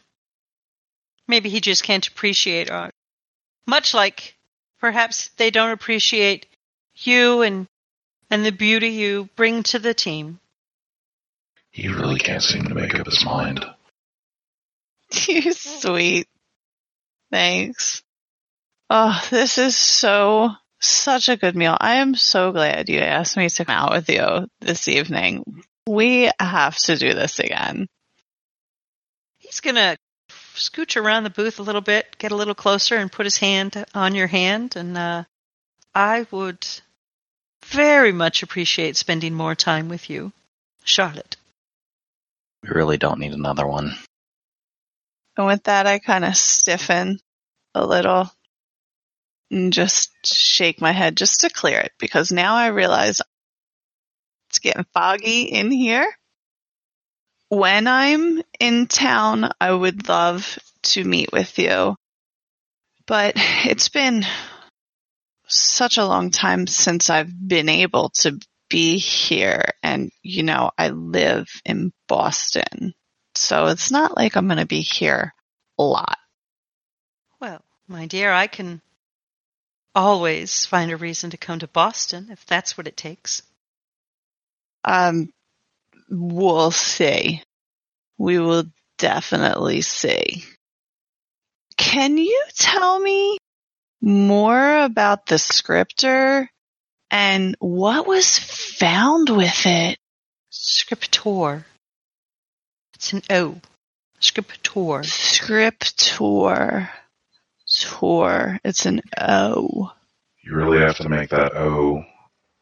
Maybe 1.27 1.49
he 1.49 1.59
just 1.59 1.83
can't 1.83 2.07
appreciate 2.07 2.71
art. 2.71 2.93
Much 3.67 3.93
like 3.93 4.35
perhaps 4.79 5.29
they 5.37 5.51
don't 5.51 5.71
appreciate 5.71 6.47
you 6.95 7.41
and 7.41 7.67
and 8.29 8.45
the 8.45 8.51
beauty 8.51 8.89
you 8.89 9.29
bring 9.35 9.63
to 9.63 9.79
the 9.79 9.93
team. 9.93 10.39
He 11.71 11.87
really 11.89 12.17
can't 12.19 12.43
seem 12.43 12.63
to 12.63 12.73
make 12.75 12.95
up 12.95 13.05
his 13.05 13.23
mind. 13.23 13.65
You 15.27 15.53
sweet. 15.53 16.27
Thanks. 17.31 18.03
Oh, 18.89 19.27
this 19.29 19.57
is 19.57 19.75
so, 19.75 20.51
such 20.79 21.27
a 21.27 21.35
good 21.35 21.55
meal. 21.55 21.77
I 21.79 21.95
am 21.95 22.15
so 22.15 22.51
glad 22.51 22.87
you 22.87 22.99
asked 22.99 23.35
me 23.35 23.49
to 23.49 23.65
come 23.65 23.75
out 23.75 23.91
with 23.91 24.09
you 24.09 24.47
this 24.61 24.87
evening. 24.87 25.63
We 25.87 26.31
have 26.39 26.77
to 26.77 26.95
do 26.95 27.13
this 27.13 27.39
again. 27.39 27.87
He's 29.39 29.59
going 29.59 29.75
to 29.75 29.97
scooch 30.55 30.95
around 30.95 31.23
the 31.23 31.29
booth 31.29 31.59
a 31.59 31.63
little 31.63 31.81
bit, 31.81 32.17
get 32.17 32.31
a 32.31 32.35
little 32.35 32.55
closer, 32.55 32.95
and 32.95 33.11
put 33.11 33.25
his 33.25 33.37
hand 33.37 33.85
on 33.93 34.15
your 34.15 34.27
hand. 34.27 34.75
And 34.75 34.97
uh, 34.97 35.23
I 35.93 36.25
would 36.31 36.65
very 37.65 38.13
much 38.13 38.41
appreciate 38.41 38.95
spending 38.95 39.33
more 39.33 39.55
time 39.55 39.89
with 39.89 40.09
you, 40.09 40.31
Charlotte. 40.83 41.35
We 42.63 42.69
really 42.69 42.97
don't 42.97 43.19
need 43.19 43.33
another 43.33 43.67
one. 43.67 43.95
And 45.37 45.45
with 45.45 45.63
that, 45.63 45.87
I 45.87 45.99
kind 45.99 46.25
of 46.25 46.35
stiffen 46.35 47.19
a 47.75 47.85
little 47.85 48.31
and 49.51 49.71
just 49.73 50.11
shake 50.25 50.81
my 50.81 50.91
head 50.91 51.17
just 51.17 51.41
to 51.41 51.49
clear 51.49 51.79
it 51.79 51.91
because 51.99 52.31
now 52.31 52.55
I 52.55 52.67
realize 52.67 53.21
it's 54.49 54.59
getting 54.59 54.85
foggy 54.93 55.43
in 55.43 55.71
here. 55.71 56.07
When 57.49 57.87
I'm 57.87 58.41
in 58.59 58.87
town, 58.87 59.51
I 59.59 59.71
would 59.71 60.09
love 60.09 60.59
to 60.83 61.03
meet 61.03 61.31
with 61.31 61.57
you, 61.59 61.95
but 63.05 63.33
it's 63.65 63.89
been 63.89 64.25
such 65.47 65.97
a 65.97 66.05
long 66.05 66.29
time 66.31 66.67
since 66.67 67.09
I've 67.09 67.31
been 67.47 67.69
able 67.69 68.09
to 68.21 68.39
be 68.69 68.97
here. 68.97 69.63
And, 69.81 70.11
you 70.21 70.43
know, 70.43 70.71
I 70.77 70.89
live 70.89 71.47
in 71.65 71.93
Boston. 72.07 72.93
So 73.35 73.67
it's 73.67 73.91
not 73.91 74.17
like 74.17 74.35
I'm 74.35 74.47
going 74.47 74.57
to 74.57 74.65
be 74.65 74.81
here 74.81 75.33
a 75.77 75.83
lot. 75.83 76.17
Well, 77.39 77.61
my 77.87 78.07
dear, 78.07 78.31
I 78.31 78.47
can 78.47 78.81
always 79.97 80.65
find 80.67 80.91
a 80.91 80.97
reason 80.97 81.31
to 81.31 81.37
come 81.37 81.57
to 81.59 81.67
Boston 81.67 82.27
if 82.31 82.45
that's 82.45 82.77
what 82.77 82.87
it 82.87 82.95
takes. 82.95 83.41
Um, 84.85 85.31
we'll 86.09 86.69
see. 86.71 87.41
We 88.19 88.37
will 88.37 88.65
definitely 88.99 89.81
see. 89.81 90.43
Can 91.77 92.17
you 92.17 92.45
tell 92.55 92.99
me 92.99 93.39
more 93.99 94.79
about 94.83 95.25
the 95.25 95.39
scripter 95.39 96.47
and 97.09 97.55
what 97.59 98.05
was 98.05 98.37
found 98.37 99.29
with 99.29 99.65
it? 99.65 99.97
Scriptor. 100.51 101.65
It's 102.93 103.13
an 103.13 103.23
O. 103.31 103.59
Scriptor. 104.21 105.03
Scriptor. 105.03 106.89
Tour. 107.77 108.59
It's 108.63 108.85
an 108.85 109.01
O. 109.19 109.91
You 110.41 110.55
really 110.55 110.79
have 110.79 110.97
to 110.97 111.09
make 111.09 111.29
that 111.29 111.55
O 111.55 112.03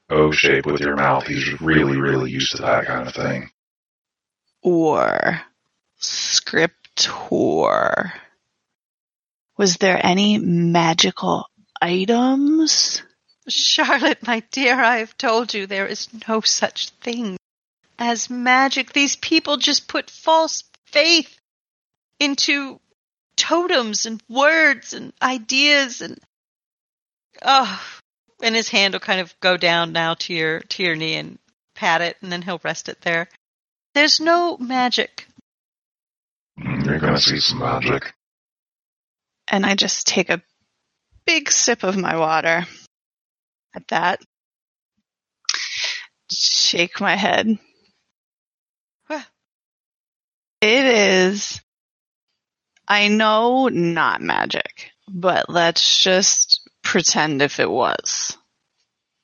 O 0.10 0.32
shape 0.32 0.65
with 0.65 0.82
your 0.82 0.95
mouth. 0.95 1.25
He's 1.25 1.62
really, 1.62 1.97
really 1.97 2.32
used 2.32 2.56
to 2.56 2.62
that 2.63 2.86
kind 2.86 3.08
of 3.08 3.13
thing. 3.13 3.49
Or 4.62 5.41
scriptor. 6.01 6.71
Was 9.58 9.78
there 9.78 10.06
any 10.06 10.38
magical 10.38 11.47
items? 11.82 13.01
Charlotte, 13.47 14.25
my 14.25 14.43
dear, 14.51 14.80
I 14.80 14.97
have 14.97 15.17
told 15.17 15.54
you 15.54 15.65
there 15.65 15.88
is 15.88 16.10
no 16.28 16.41
such 16.41 16.89
thing 16.89 17.38
as 17.97 18.30
magic. 18.30 18.91
These 18.91 19.15
people 19.15 19.58
just 19.58 19.88
put 19.88 20.10
false 20.10 20.63
faith 20.86 21.39
into 22.19 22.80
totems 23.37 24.05
and 24.05 24.21
words 24.29 24.93
and 24.93 25.13
ideas 25.21 26.01
and 26.01 26.19
oh 27.43 27.81
and 28.41 28.55
his 28.55 28.69
hand 28.69 28.93
will 28.93 28.99
kind 28.99 29.21
of 29.21 29.37
go 29.39 29.57
down 29.57 29.91
now 29.91 30.13
to 30.13 30.33
your 30.33 30.59
to 30.61 30.83
your 30.83 30.95
knee 30.95 31.15
and 31.15 31.39
pat 31.75 32.01
it 32.01 32.17
and 32.21 32.31
then 32.31 32.41
he'll 32.41 32.61
rest 32.63 32.89
it 32.89 33.01
there. 33.01 33.27
There's 33.93 34.19
no 34.19 34.57
magic. 34.57 35.27
You're 36.57 36.99
gonna 36.99 37.19
see 37.19 37.39
some 37.39 37.59
magic. 37.59 38.13
And 39.47 39.65
I 39.65 39.75
just 39.75 40.07
take 40.07 40.29
a 40.29 40.41
big 41.25 41.51
sip 41.51 41.83
of 41.83 41.97
my 41.97 42.17
water 42.17 42.65
at 43.75 43.87
that. 43.89 44.21
Shake 46.31 46.99
my 46.99 47.15
head. 47.15 47.57
Huh. 49.07 49.21
It 50.61 50.85
is, 50.85 51.61
I 52.87 53.07
know, 53.07 53.67
not 53.67 54.21
magic, 54.21 54.91
but 55.07 55.49
let's 55.49 56.03
just 56.03 56.67
pretend 56.83 57.41
if 57.41 57.59
it 57.59 57.69
was. 57.69 58.37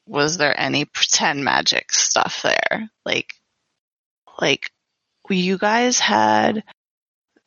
Was 0.08 0.38
there 0.38 0.60
any 0.60 0.86
pretend 0.86 1.44
magic 1.44 1.92
stuff 1.92 2.42
there? 2.42 2.90
Like, 3.06 3.34
like, 4.40 4.72
you 5.30 5.58
guys 5.58 6.00
had 6.00 6.64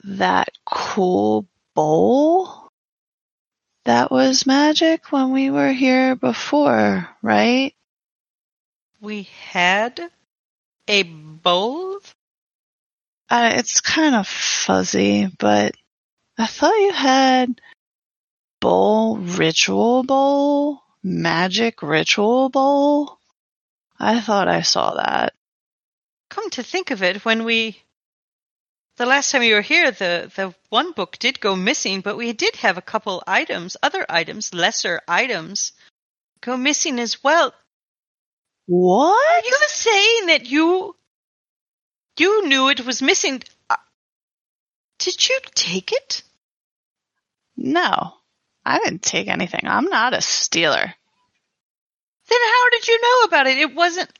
that 0.05 0.48
cool 0.64 1.46
bowl 1.74 2.70
that 3.85 4.11
was 4.11 4.46
magic 4.46 5.12
when 5.12 5.31
we 5.33 5.50
were 5.50 5.72
here 5.72 6.14
before, 6.14 7.09
right? 7.22 7.74
We 9.00 9.29
had 9.50 10.00
a 10.88 11.03
bowl. 11.03 11.98
Uh, 13.29 13.53
it's 13.55 13.81
kind 13.81 14.14
of 14.14 14.27
fuzzy, 14.27 15.29
but 15.38 15.74
I 16.37 16.47
thought 16.47 16.75
you 16.75 16.92
had 16.92 17.61
bowl 18.61 19.18
ritual 19.18 20.03
bowl, 20.03 20.83
magic 21.03 21.83
ritual 21.83 22.49
bowl. 22.49 23.18
I 23.99 24.20
thought 24.20 24.49
I 24.49 24.62
saw 24.62 24.94
that. 24.94 25.35
Come 26.31 26.51
to 26.51 26.62
think 26.62 26.90
of 26.90 27.03
it, 27.03 27.25
when 27.25 27.44
we 27.44 27.81
the 28.97 29.07
last 29.07 29.31
time 29.31 29.42
you 29.42 29.55
were 29.55 29.61
here, 29.61 29.90
the 29.90 30.31
the 30.35 30.55
one 30.70 30.92
book 30.92 31.18
did 31.18 31.40
go 31.40 31.55
missing, 31.55 32.01
but 32.01 32.16
we 32.16 32.33
did 32.33 32.57
have 32.57 32.79
a 32.79 32.83
couple 32.83 33.23
items, 33.27 33.77
other 33.83 34.05
items, 34.09 34.53
lesser 34.55 35.01
items, 35.07 35.73
go 36.40 36.57
missing 36.57 36.99
as 36.99 37.23
well. 37.23 37.55
What? 38.66 39.44
Are 39.44 39.47
you 39.47 39.59
saying 39.68 40.27
that 40.27 40.47
you 40.47 40.97
you 42.18 42.47
knew 42.49 42.68
it 42.68 42.85
was 42.87 43.03
missing? 43.03 43.42
Did 44.99 45.29
you 45.29 45.39
take 45.55 45.93
it? 45.93 46.23
No, 47.57 48.15
I 48.65 48.79
didn't 48.79 49.03
take 49.03 49.29
anything. 49.29 49.63
I'm 49.65 49.87
not 49.87 50.15
a 50.15 50.21
stealer. 50.21 50.95
Then 52.29 52.39
how 52.41 52.71
did 52.71 52.89
you 52.89 53.01
know 53.01 53.27
about 53.27 53.47
it? 53.47 53.59
It 53.59 53.75
wasn't 53.75 54.11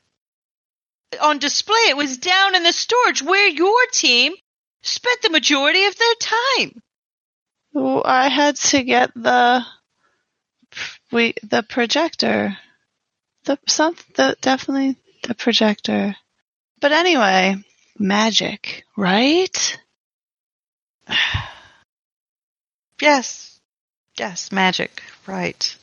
on 1.23 1.39
display. 1.39 1.89
It 1.89 1.97
was 1.97 2.19
down 2.19 2.55
in 2.55 2.63
the 2.63 2.73
storage 2.73 3.23
where 3.23 3.49
your 3.49 3.87
team 3.93 4.35
spent 4.83 5.23
the 5.23 5.31
majority 5.31 5.85
of 5.87 5.97
their 5.97 6.15
time. 6.21 6.83
I 8.05 8.29
had 8.29 8.57
to 8.57 8.83
get 8.83 9.13
the 9.15 9.65
we 11.11 11.35
the 11.43 11.63
projector. 11.63 12.57
The 13.45 13.59
some 13.67 13.97
the 14.15 14.37
definitely 14.41 14.97
the 15.23 15.35
projector. 15.35 16.17
But 16.81 16.93
anyway, 16.93 17.57
magic, 17.99 18.85
right? 18.97 19.79
Yes. 23.01 23.61
Yes, 24.17 24.53
magic. 24.53 25.03
Right. 25.27 25.77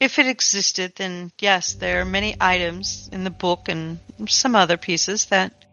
If 0.00 0.18
it 0.18 0.26
existed, 0.26 0.94
then 0.96 1.32
yes, 1.40 1.74
there 1.74 2.00
are 2.00 2.04
many 2.04 2.36
items 2.40 3.08
in 3.12 3.24
the 3.24 3.30
book 3.30 3.68
and 3.68 3.98
some 4.28 4.54
other 4.54 4.76
pieces 4.76 5.26
that 5.26 5.64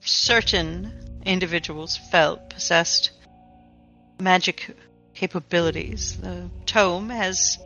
certain 0.00 1.20
individuals 1.24 1.96
felt 1.96 2.50
possessed 2.50 3.10
magic 4.18 4.76
capabilities. 5.14 6.16
The 6.16 6.50
tome 6.66 7.10
has 7.10 7.58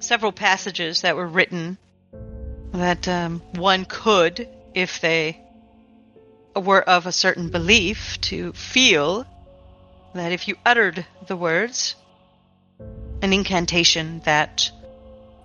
several 0.00 0.32
passages 0.32 1.02
that 1.02 1.14
were 1.14 1.28
written 1.28 1.78
that 2.72 3.06
um, 3.06 3.40
one 3.54 3.84
could, 3.84 4.48
if 4.74 5.00
they 5.00 5.40
were 6.54 6.82
of 6.82 7.06
a 7.06 7.12
certain 7.12 7.48
belief, 7.48 8.20
to 8.22 8.52
feel 8.52 9.26
that 10.14 10.32
if 10.32 10.48
you 10.48 10.56
uttered 10.64 11.06
the 11.26 11.36
words, 11.36 11.94
an 13.22 13.32
incantation 13.32 14.20
that 14.24 14.70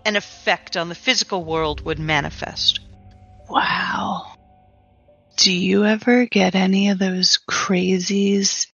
an 0.05 0.15
effect 0.15 0.77
on 0.77 0.89
the 0.89 0.95
physical 0.95 1.43
world 1.43 1.81
would 1.81 1.99
manifest. 1.99 2.79
Wow. 3.49 4.33
Do 5.37 5.51
you 5.51 5.85
ever 5.85 6.25
get 6.25 6.55
any 6.55 6.89
of 6.89 6.99
those 6.99 7.39
crazies 7.49 8.67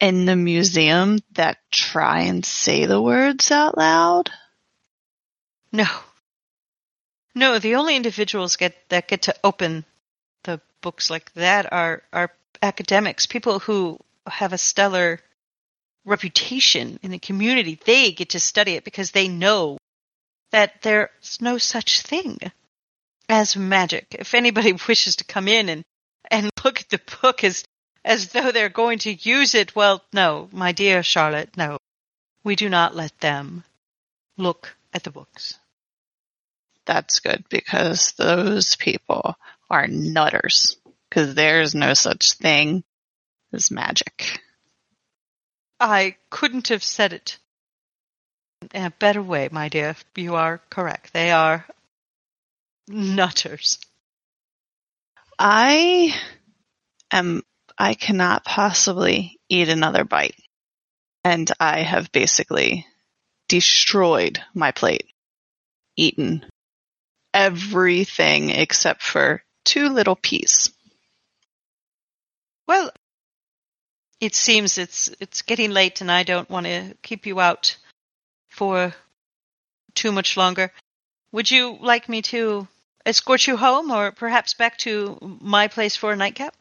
in 0.00 0.24
the 0.24 0.36
museum 0.36 1.18
that 1.32 1.58
try 1.70 2.22
and 2.22 2.44
say 2.44 2.86
the 2.86 3.00
words 3.00 3.50
out 3.50 3.76
loud? 3.76 4.30
No. 5.70 5.86
No, 7.34 7.58
the 7.58 7.76
only 7.76 7.96
individuals 7.96 8.56
get 8.56 8.74
that 8.90 9.08
get 9.08 9.22
to 9.22 9.34
open 9.44 9.84
books 10.82 11.10
like 11.10 11.32
that 11.34 11.72
are 11.72 12.02
are 12.12 12.30
academics, 12.60 13.26
people 13.26 13.58
who 13.58 13.98
have 14.26 14.52
a 14.52 14.58
stellar 14.58 15.20
reputation 16.04 16.98
in 17.02 17.10
the 17.10 17.18
community. 17.18 17.78
They 17.84 18.12
get 18.12 18.30
to 18.30 18.40
study 18.40 18.72
it 18.72 18.84
because 18.84 19.10
they 19.10 19.28
know 19.28 19.78
that 20.50 20.82
there's 20.82 21.40
no 21.40 21.58
such 21.58 22.02
thing 22.02 22.38
as 23.28 23.56
magic. 23.56 24.06
If 24.18 24.34
anybody 24.34 24.72
wishes 24.88 25.16
to 25.16 25.24
come 25.24 25.48
in 25.48 25.68
and 25.68 25.82
and 26.30 26.50
look 26.64 26.80
at 26.80 26.88
the 26.88 27.00
book 27.22 27.44
as 27.44 27.64
as 28.04 28.28
though 28.28 28.50
they're 28.50 28.68
going 28.68 28.98
to 29.00 29.12
use 29.12 29.54
it, 29.54 29.76
well, 29.76 30.02
no, 30.12 30.48
my 30.52 30.72
dear 30.72 31.02
Charlotte, 31.02 31.56
no. 31.56 31.78
We 32.44 32.56
do 32.56 32.68
not 32.68 32.96
let 32.96 33.20
them 33.20 33.62
look 34.36 34.76
at 34.92 35.04
the 35.04 35.10
books. 35.10 35.58
That's 36.84 37.20
good 37.20 37.44
because 37.48 38.12
those 38.18 38.74
people 38.74 39.36
are 39.72 39.88
nutters 39.88 40.76
because 41.08 41.34
there's 41.34 41.74
no 41.74 41.94
such 41.94 42.34
thing 42.34 42.84
as 43.52 43.70
magic. 43.70 44.40
I 45.80 46.16
couldn't 46.30 46.68
have 46.68 46.84
said 46.84 47.14
it 47.14 47.38
in 48.72 48.84
a 48.84 48.90
better 48.90 49.22
way, 49.22 49.48
my 49.50 49.68
dear. 49.68 49.96
You 50.14 50.36
are 50.36 50.60
correct. 50.70 51.12
They 51.12 51.32
are 51.32 51.66
nutters. 52.86 53.78
I 55.38 56.14
am, 57.10 57.42
I 57.78 57.94
cannot 57.94 58.44
possibly 58.44 59.40
eat 59.48 59.68
another 59.68 60.04
bite. 60.04 60.36
And 61.24 61.50
I 61.58 61.82
have 61.82 62.12
basically 62.12 62.86
destroyed 63.48 64.40
my 64.54 64.72
plate, 64.72 65.06
eaten 65.96 66.44
everything 67.32 68.50
except 68.50 69.02
for 69.02 69.42
two 69.64 69.88
little 69.88 70.16
peas. 70.16 70.70
Well, 72.66 72.90
it 74.20 74.34
seems 74.34 74.78
it's 74.78 75.10
it's 75.20 75.42
getting 75.42 75.72
late, 75.72 76.00
and 76.00 76.10
I 76.10 76.22
don't 76.22 76.48
want 76.48 76.66
to 76.66 76.94
keep 77.02 77.26
you 77.26 77.40
out 77.40 77.76
for 78.48 78.94
too 79.94 80.12
much 80.12 80.36
longer. 80.36 80.72
Would 81.32 81.50
you 81.50 81.76
like 81.80 82.08
me 82.08 82.22
to 82.22 82.68
escort 83.04 83.46
you 83.46 83.56
home, 83.56 83.90
or 83.90 84.12
perhaps 84.12 84.54
back 84.54 84.78
to 84.78 85.18
my 85.40 85.68
place 85.68 85.96
for 85.96 86.12
a 86.12 86.16
nightcap? 86.16 86.54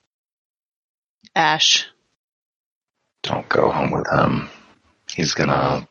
Ash, 1.36 1.86
Don't 3.24 3.48
go 3.48 3.70
home 3.70 3.92
with 3.92 4.08
him. 4.12 4.50
He's 5.08 5.34
gonna 5.34 5.88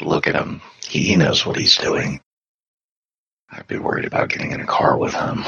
look 0.00 0.26
at 0.26 0.34
him. 0.34 0.62
He 0.86 1.14
knows 1.16 1.44
what 1.44 1.56
he's 1.56 1.76
doing. 1.76 2.20
I'd 3.50 3.66
be 3.66 3.78
worried 3.78 4.06
about 4.06 4.30
getting 4.30 4.52
in 4.52 4.60
a 4.60 4.66
car 4.66 4.96
with 4.96 5.12
him. 5.12 5.44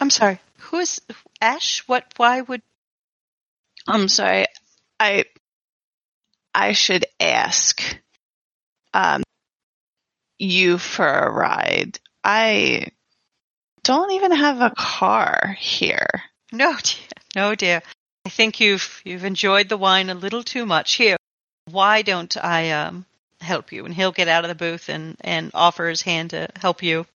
I'm 0.00 0.10
sorry. 0.10 0.38
Who 0.58 0.78
is 0.78 1.00
Ash? 1.40 1.82
What? 1.86 2.04
Why 2.16 2.40
would? 2.40 2.62
I'm 3.86 4.08
sorry. 4.08 4.46
I 5.00 5.24
I 6.54 6.72
should 6.72 7.06
ask 7.20 7.82
um, 8.94 9.22
you 10.38 10.78
for 10.78 11.06
a 11.06 11.30
ride. 11.30 11.98
I 12.22 12.86
don't 13.82 14.12
even 14.12 14.32
have 14.32 14.60
a 14.60 14.74
car 14.76 15.56
here. 15.58 16.06
No, 16.52 16.76
dear. 16.82 17.06
No, 17.34 17.54
dear. 17.54 17.82
I 18.26 18.30
think 18.30 18.60
you've 18.60 19.00
you've 19.04 19.24
enjoyed 19.24 19.68
the 19.68 19.78
wine 19.78 20.10
a 20.10 20.14
little 20.14 20.42
too 20.42 20.66
much. 20.66 20.94
Here, 20.94 21.16
why 21.70 22.02
don't 22.02 22.36
I 22.36 22.70
um 22.70 23.06
help 23.40 23.72
you? 23.72 23.84
And 23.84 23.94
he'll 23.94 24.12
get 24.12 24.28
out 24.28 24.44
of 24.44 24.48
the 24.48 24.54
booth 24.54 24.88
and 24.88 25.16
and 25.20 25.50
offer 25.54 25.88
his 25.88 26.02
hand 26.02 26.30
to 26.30 26.48
help 26.60 26.82
you. 26.82 27.06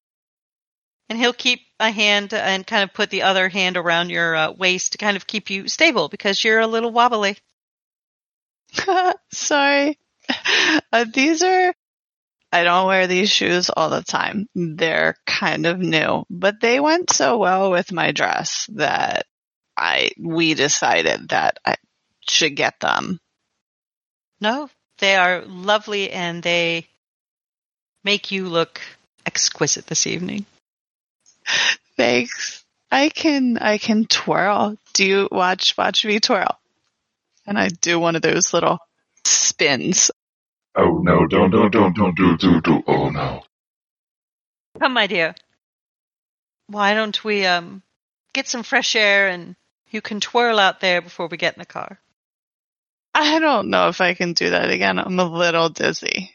And 1.08 1.18
he'll 1.18 1.32
keep 1.32 1.60
a 1.78 1.90
hand 1.90 2.32
and 2.32 2.66
kind 2.66 2.84
of 2.84 2.94
put 2.94 3.10
the 3.10 3.22
other 3.22 3.48
hand 3.48 3.76
around 3.76 4.10
your 4.10 4.34
uh, 4.34 4.52
waist 4.52 4.92
to 4.92 4.98
kind 4.98 5.16
of 5.16 5.26
keep 5.26 5.50
you 5.50 5.68
stable 5.68 6.08
because 6.08 6.42
you're 6.42 6.60
a 6.60 6.66
little 6.66 6.90
wobbly. 6.90 7.36
Sorry. 9.32 9.98
Uh, 10.92 11.04
these 11.12 11.42
are, 11.42 11.74
I 12.52 12.64
don't 12.64 12.86
wear 12.86 13.06
these 13.06 13.30
shoes 13.30 13.70
all 13.70 13.90
the 13.90 14.02
time. 14.02 14.48
They're 14.54 15.16
kind 15.26 15.66
of 15.66 15.78
new, 15.78 16.24
but 16.30 16.60
they 16.60 16.80
went 16.80 17.10
so 17.10 17.38
well 17.38 17.70
with 17.70 17.92
my 17.92 18.12
dress 18.12 18.68
that 18.74 19.26
I, 19.76 20.12
we 20.18 20.54
decided 20.54 21.30
that 21.30 21.58
I 21.64 21.76
should 22.28 22.54
get 22.56 22.80
them. 22.80 23.18
No, 24.40 24.70
they 24.98 25.16
are 25.16 25.42
lovely 25.44 26.10
and 26.10 26.42
they 26.42 26.86
make 28.04 28.30
you 28.30 28.48
look 28.48 28.80
exquisite 29.26 29.86
this 29.86 30.06
evening. 30.06 30.46
Thanks. 31.96 32.64
I 32.90 33.08
can, 33.08 33.58
I 33.58 33.78
can 33.78 34.04
twirl. 34.04 34.76
Do 34.92 35.04
you 35.04 35.28
watch, 35.30 35.76
watch 35.76 36.04
me 36.04 36.20
twirl? 36.20 36.58
And 37.46 37.58
I 37.58 37.68
do 37.68 37.98
one 37.98 38.16
of 38.16 38.22
those 38.22 38.52
little 38.52 38.78
spins. 39.24 40.10
Oh 40.74 41.00
no! 41.02 41.26
Don't 41.26 41.50
don't 41.50 41.70
don't 41.70 41.94
don't 41.94 42.16
do 42.16 42.36
do 42.38 42.60
do. 42.62 42.82
Oh 42.86 43.10
no! 43.10 43.42
Come, 44.80 44.94
my 44.94 45.06
dear. 45.06 45.34
Why 46.66 46.94
don't 46.94 47.22
we 47.22 47.44
um 47.44 47.82
get 48.32 48.48
some 48.48 48.62
fresh 48.62 48.96
air 48.96 49.28
and 49.28 49.54
you 49.90 50.00
can 50.00 50.20
twirl 50.20 50.58
out 50.58 50.80
there 50.80 51.02
before 51.02 51.26
we 51.26 51.36
get 51.36 51.54
in 51.54 51.60
the 51.60 51.66
car? 51.66 51.98
I 53.14 53.38
don't 53.38 53.68
know 53.68 53.88
if 53.88 54.00
I 54.00 54.14
can 54.14 54.32
do 54.32 54.50
that 54.50 54.70
again. 54.70 54.98
I'm 54.98 55.20
a 55.20 55.24
little 55.24 55.68
dizzy. 55.68 56.34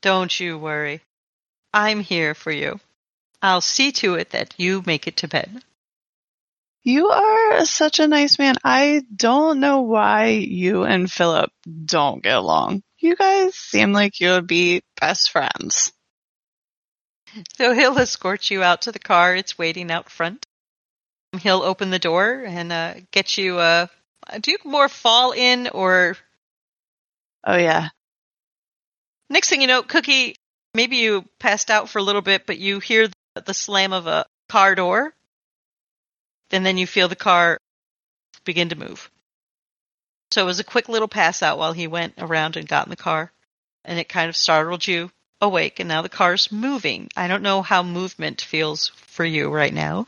Don't 0.00 0.38
you 0.38 0.56
worry. 0.56 1.00
I'm 1.74 2.00
here 2.00 2.34
for 2.34 2.52
you. 2.52 2.78
I'll 3.42 3.60
see 3.60 3.92
to 3.92 4.14
it 4.14 4.30
that 4.30 4.54
you 4.58 4.82
make 4.86 5.06
it 5.06 5.16
to 5.18 5.28
bed. 5.28 5.62
You 6.82 7.08
are 7.08 7.64
such 7.66 7.98
a 7.98 8.08
nice 8.08 8.38
man. 8.38 8.54
I 8.64 9.02
don't 9.14 9.60
know 9.60 9.82
why 9.82 10.28
you 10.28 10.84
and 10.84 11.10
Philip 11.10 11.50
don't 11.84 12.22
get 12.22 12.36
along. 12.36 12.82
You 12.98 13.14
guys 13.16 13.54
seem 13.54 13.92
like 13.92 14.20
you 14.20 14.30
would 14.30 14.46
be 14.46 14.82
best 15.00 15.30
friends. 15.30 15.92
So 17.56 17.74
he'll 17.74 17.98
escort 17.98 18.50
you 18.50 18.62
out 18.62 18.82
to 18.82 18.92
the 18.92 18.98
car. 18.98 19.36
It's 19.36 19.58
waiting 19.58 19.90
out 19.90 20.10
front. 20.10 20.46
He'll 21.40 21.62
open 21.62 21.90
the 21.90 21.98
door 21.98 22.42
and 22.46 22.72
uh, 22.72 22.94
get 23.12 23.36
you. 23.36 23.58
Uh, 23.58 23.86
do 24.40 24.50
you 24.50 24.58
more 24.64 24.88
fall 24.88 25.32
in 25.32 25.68
or 25.68 26.16
Oh 27.44 27.56
yeah. 27.56 27.88
next 29.30 29.48
thing 29.50 29.60
you 29.60 29.66
know, 29.66 29.82
Cookie? 29.82 30.36
Maybe 30.74 30.96
you 30.96 31.24
passed 31.38 31.70
out 31.70 31.88
for 31.88 31.98
a 31.98 32.02
little 32.02 32.22
bit, 32.22 32.46
but 32.46 32.58
you 32.58 32.78
hear 32.78 33.08
the, 33.44 33.54
slam 33.54 33.92
of 33.92 34.06
a 34.06 34.26
car 34.48 34.74
door, 34.74 35.14
and 36.50 36.64
then 36.64 36.78
you 36.78 36.86
feel 36.86 37.08
the 37.08 37.16
car 37.16 37.58
begin 38.44 38.70
to 38.70 38.76
move. 38.76 39.10
So 40.30 40.42
it 40.42 40.46
was 40.46 40.60
a 40.60 40.64
quick 40.64 40.88
little 40.88 41.08
pass 41.08 41.42
out 41.42 41.58
while 41.58 41.72
he 41.72 41.86
went 41.86 42.14
around 42.18 42.56
and 42.56 42.68
got 42.68 42.86
in 42.86 42.90
the 42.90 42.96
car, 42.96 43.32
and 43.84 43.98
it 43.98 44.08
kind 44.08 44.28
of 44.28 44.36
startled 44.36 44.86
you 44.86 45.10
awake, 45.40 45.80
and 45.80 45.88
now 45.88 46.02
the 46.02 46.08
car's 46.08 46.52
moving. 46.52 47.08
I 47.16 47.28
don't 47.28 47.42
know 47.42 47.62
how 47.62 47.82
movement 47.82 48.40
feels 48.40 48.88
for 48.88 49.24
you 49.24 49.48
right 49.50 49.72
now. 49.72 50.06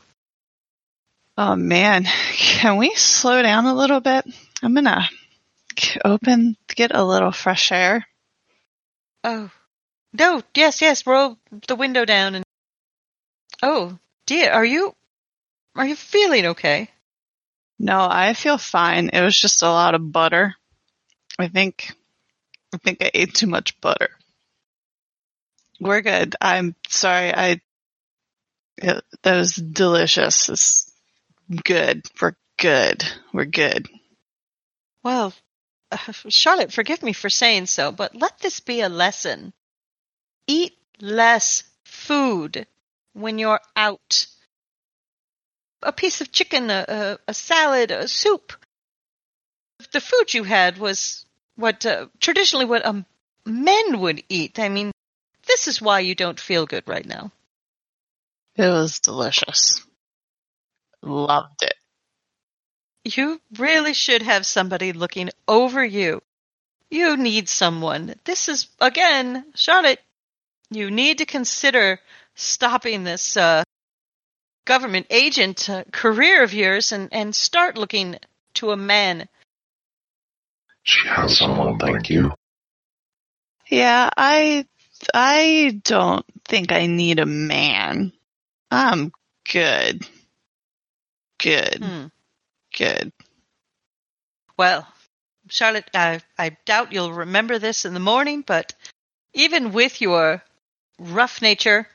Oh 1.37 1.55
man, 1.55 2.03
can 2.33 2.77
we 2.77 2.93
slow 2.95 3.41
down 3.41 3.65
a 3.65 3.73
little 3.73 3.99
bit? 3.99 4.25
I'm 4.61 4.75
gonna 4.75 5.09
open 6.05 6.57
get 6.67 6.93
a 6.93 7.03
little 7.03 7.31
fresh 7.31 7.71
air. 7.71 8.05
Oh, 9.23 9.49
no, 10.13 10.41
yes, 10.55 10.81
yes, 10.81 11.05
roll 11.05 11.37
the 11.67 11.75
window 11.75 12.05
down 12.05 12.35
and. 12.35 12.45
Oh, 13.61 13.97
dear, 14.25 14.51
are 14.51 14.65
you. 14.65 14.95
Are 15.75 15.85
you 15.85 15.95
feeling 15.95 16.47
okay? 16.47 16.89
No, 17.79 18.07
I 18.09 18.33
feel 18.33 18.57
fine. 18.57 19.09
It 19.09 19.21
was 19.21 19.39
just 19.39 19.63
a 19.63 19.69
lot 19.69 19.95
of 19.95 20.11
butter. 20.11 20.55
I 21.39 21.47
think 21.47 21.93
I 22.73 22.77
think 22.77 23.01
I 23.01 23.11
ate 23.13 23.33
too 23.33 23.47
much 23.47 23.79
butter. 23.81 24.09
We're 25.79 26.01
good. 26.01 26.35
I'm 26.39 26.75
sorry. 26.89 27.33
I 27.33 27.61
it, 28.77 29.03
that 29.23 29.37
was 29.37 29.55
delicious. 29.55 30.49
It's 30.49 30.91
good. 31.63 32.03
We're 32.21 32.35
good. 32.57 33.03
We're 33.33 33.45
good. 33.45 33.87
Well, 35.03 35.33
uh, 35.91 35.97
Charlotte, 36.29 36.71
forgive 36.71 37.01
me 37.03 37.13
for 37.13 37.29
saying 37.29 37.67
so, 37.67 37.91
but 37.91 38.15
let 38.15 38.39
this 38.39 38.59
be 38.59 38.81
a 38.81 38.89
lesson. 38.89 39.53
Eat 40.47 40.77
less 40.99 41.63
food 41.83 42.67
when 43.13 43.39
you're 43.39 43.61
out. 43.75 44.27
A 45.83 45.91
piece 45.91 46.21
of 46.21 46.31
chicken, 46.31 46.69
a, 46.69 47.17
a, 47.27 47.33
salad, 47.33 47.91
a 47.91 48.07
soup. 48.07 48.53
The 49.91 50.01
food 50.01 50.33
you 50.33 50.43
had 50.43 50.77
was 50.77 51.25
what 51.55 51.85
uh, 51.85 52.07
traditionally 52.19 52.65
what 52.65 52.85
um, 52.85 53.05
men 53.45 53.99
would 53.99 54.23
eat. 54.29 54.59
I 54.59 54.69
mean, 54.69 54.91
this 55.47 55.67
is 55.67 55.81
why 55.81 56.01
you 56.01 56.13
don't 56.13 56.39
feel 56.39 56.65
good 56.65 56.87
right 56.87 57.05
now. 57.05 57.31
It 58.55 58.67
was 58.67 58.99
delicious. 58.99 59.81
Loved 61.01 61.63
it. 61.63 61.73
You 63.03 63.41
really 63.57 63.93
should 63.93 64.21
have 64.21 64.45
somebody 64.45 64.93
looking 64.93 65.31
over 65.47 65.83
you. 65.83 66.21
You 66.91 67.17
need 67.17 67.49
someone. 67.49 68.15
This 68.25 68.49
is, 68.49 68.67
again, 68.79 69.45
Charlotte, 69.55 70.01
you 70.69 70.91
need 70.91 71.17
to 71.17 71.25
consider 71.25 71.99
stopping 72.41 73.03
this 73.03 73.37
uh, 73.37 73.63
government 74.65 75.07
agent 75.09 75.69
uh, 75.69 75.83
career 75.91 76.43
of 76.43 76.53
yours 76.53 76.91
and, 76.91 77.09
and 77.11 77.35
start 77.35 77.77
looking 77.77 78.17
to 78.55 78.71
a 78.71 78.77
man. 78.77 79.27
She 80.83 81.07
has 81.07 81.37
someone. 81.37 81.77
Thank 81.77 82.09
you. 82.09 82.33
Yeah, 83.67 84.09
I 84.17 84.65
I 85.13 85.79
don't 85.83 86.25
think 86.45 86.71
I 86.71 86.87
need 86.87 87.19
a 87.19 87.25
man. 87.25 88.11
I'm 88.69 89.11
good. 89.51 90.05
Good. 91.37 91.83
Hmm. 91.83 92.05
Good. 92.77 93.11
Well, 94.57 94.87
Charlotte, 95.49 95.89
I, 95.93 96.21
I 96.37 96.55
doubt 96.65 96.93
you'll 96.93 97.13
remember 97.13 97.59
this 97.59 97.85
in 97.85 97.93
the 97.93 97.99
morning, 97.99 98.43
but 98.45 98.73
even 99.33 99.71
with 99.71 100.01
your 100.01 100.43
rough 100.99 101.41
nature, 101.41 101.87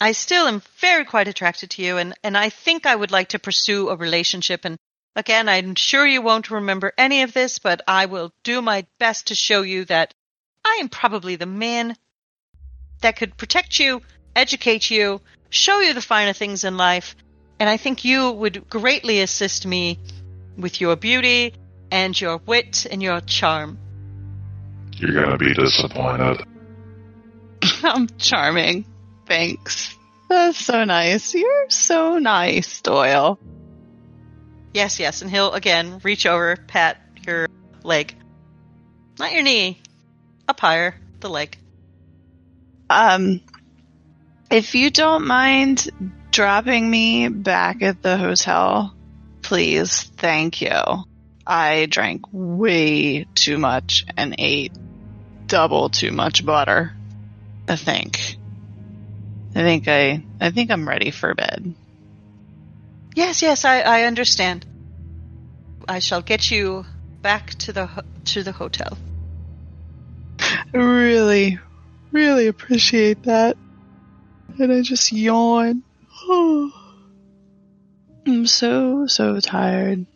I 0.00 0.12
still 0.12 0.48
am 0.48 0.62
very 0.80 1.04
quite 1.04 1.28
attracted 1.28 1.70
to 1.70 1.82
you, 1.82 1.98
and, 1.98 2.14
and 2.24 2.36
I 2.36 2.50
think 2.50 2.84
I 2.84 2.96
would 2.96 3.12
like 3.12 3.28
to 3.28 3.38
pursue 3.38 3.88
a 3.88 3.96
relationship. 3.96 4.64
And 4.64 4.76
again, 5.14 5.48
I'm 5.48 5.74
sure 5.76 6.06
you 6.06 6.20
won't 6.20 6.50
remember 6.50 6.92
any 6.98 7.22
of 7.22 7.32
this, 7.32 7.58
but 7.58 7.80
I 7.86 8.06
will 8.06 8.32
do 8.42 8.60
my 8.60 8.86
best 8.98 9.28
to 9.28 9.34
show 9.34 9.62
you 9.62 9.84
that 9.86 10.12
I 10.64 10.78
am 10.80 10.88
probably 10.88 11.36
the 11.36 11.46
man 11.46 11.96
that 13.02 13.16
could 13.16 13.36
protect 13.36 13.78
you, 13.78 14.02
educate 14.34 14.90
you, 14.90 15.20
show 15.50 15.80
you 15.80 15.92
the 15.92 16.02
finer 16.02 16.32
things 16.32 16.64
in 16.64 16.76
life, 16.76 17.14
and 17.60 17.68
I 17.68 17.76
think 17.76 18.04
you 18.04 18.32
would 18.32 18.68
greatly 18.68 19.20
assist 19.20 19.66
me 19.66 19.98
with 20.56 20.80
your 20.80 20.96
beauty 20.96 21.54
and 21.90 22.18
your 22.20 22.38
wit 22.38 22.86
and 22.90 23.02
your 23.02 23.20
charm. 23.20 23.78
You're 24.96 25.22
gonna 25.22 25.38
be 25.38 25.54
disappointed. 25.54 26.44
I'm 27.84 28.08
charming. 28.18 28.86
Thanks. 29.26 29.96
That's 30.28 30.58
so 30.58 30.84
nice. 30.84 31.34
You're 31.34 31.70
so 31.70 32.18
nice, 32.18 32.80
Doyle. 32.80 33.38
Yes, 34.72 34.98
yes, 34.98 35.22
and 35.22 35.30
he'll 35.30 35.52
again 35.52 36.00
reach 36.02 36.26
over, 36.26 36.56
pat 36.56 37.00
your 37.26 37.48
leg. 37.82 38.14
Not 39.18 39.32
your 39.32 39.42
knee. 39.42 39.80
Up 40.48 40.58
higher, 40.58 40.96
the 41.20 41.30
leg. 41.30 41.56
Um, 42.90 43.40
if 44.50 44.74
you 44.74 44.90
don't 44.90 45.26
mind 45.26 45.88
dropping 46.30 46.90
me 46.90 47.28
back 47.28 47.82
at 47.82 48.02
the 48.02 48.16
hotel, 48.16 48.94
please, 49.42 50.02
thank 50.02 50.60
you. 50.60 51.04
I 51.46 51.86
drank 51.86 52.22
way 52.32 53.26
too 53.34 53.58
much 53.58 54.04
and 54.16 54.34
ate 54.38 54.72
double 55.46 55.90
too 55.90 56.10
much 56.10 56.44
butter. 56.44 56.92
I 57.68 57.76
think. 57.76 58.36
I 59.54 59.60
think 59.62 59.86
I, 59.86 60.24
I 60.40 60.50
think 60.50 60.70
I'm 60.70 60.88
ready 60.88 61.10
for 61.10 61.34
bed. 61.34 61.74
Yes, 63.14 63.42
yes, 63.42 63.64
I, 63.64 63.80
I 63.80 64.02
understand. 64.02 64.66
I 65.88 66.00
shall 66.00 66.22
get 66.22 66.50
you 66.50 66.84
back 67.22 67.50
to 67.60 67.72
the 67.72 67.86
ho- 67.86 68.02
to 68.24 68.42
the 68.42 68.52
hotel. 68.52 68.98
I 70.40 70.76
really, 70.76 71.60
really 72.10 72.48
appreciate 72.48 73.22
that. 73.24 73.56
And 74.58 74.72
I 74.72 74.82
just 74.82 75.12
yawn. 75.12 75.82
I'm 78.26 78.46
so, 78.46 79.06
so 79.06 79.38
tired. 79.38 80.06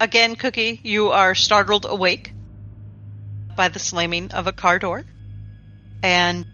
Again, 0.00 0.36
Cookie, 0.36 0.80
you 0.82 1.10
are 1.10 1.34
startled 1.34 1.86
awake 1.88 2.32
by 3.56 3.68
the 3.68 3.78
slamming 3.78 4.30
of 4.32 4.46
a 4.46 4.52
car 4.52 4.78
door. 4.78 5.04
And 6.02 6.44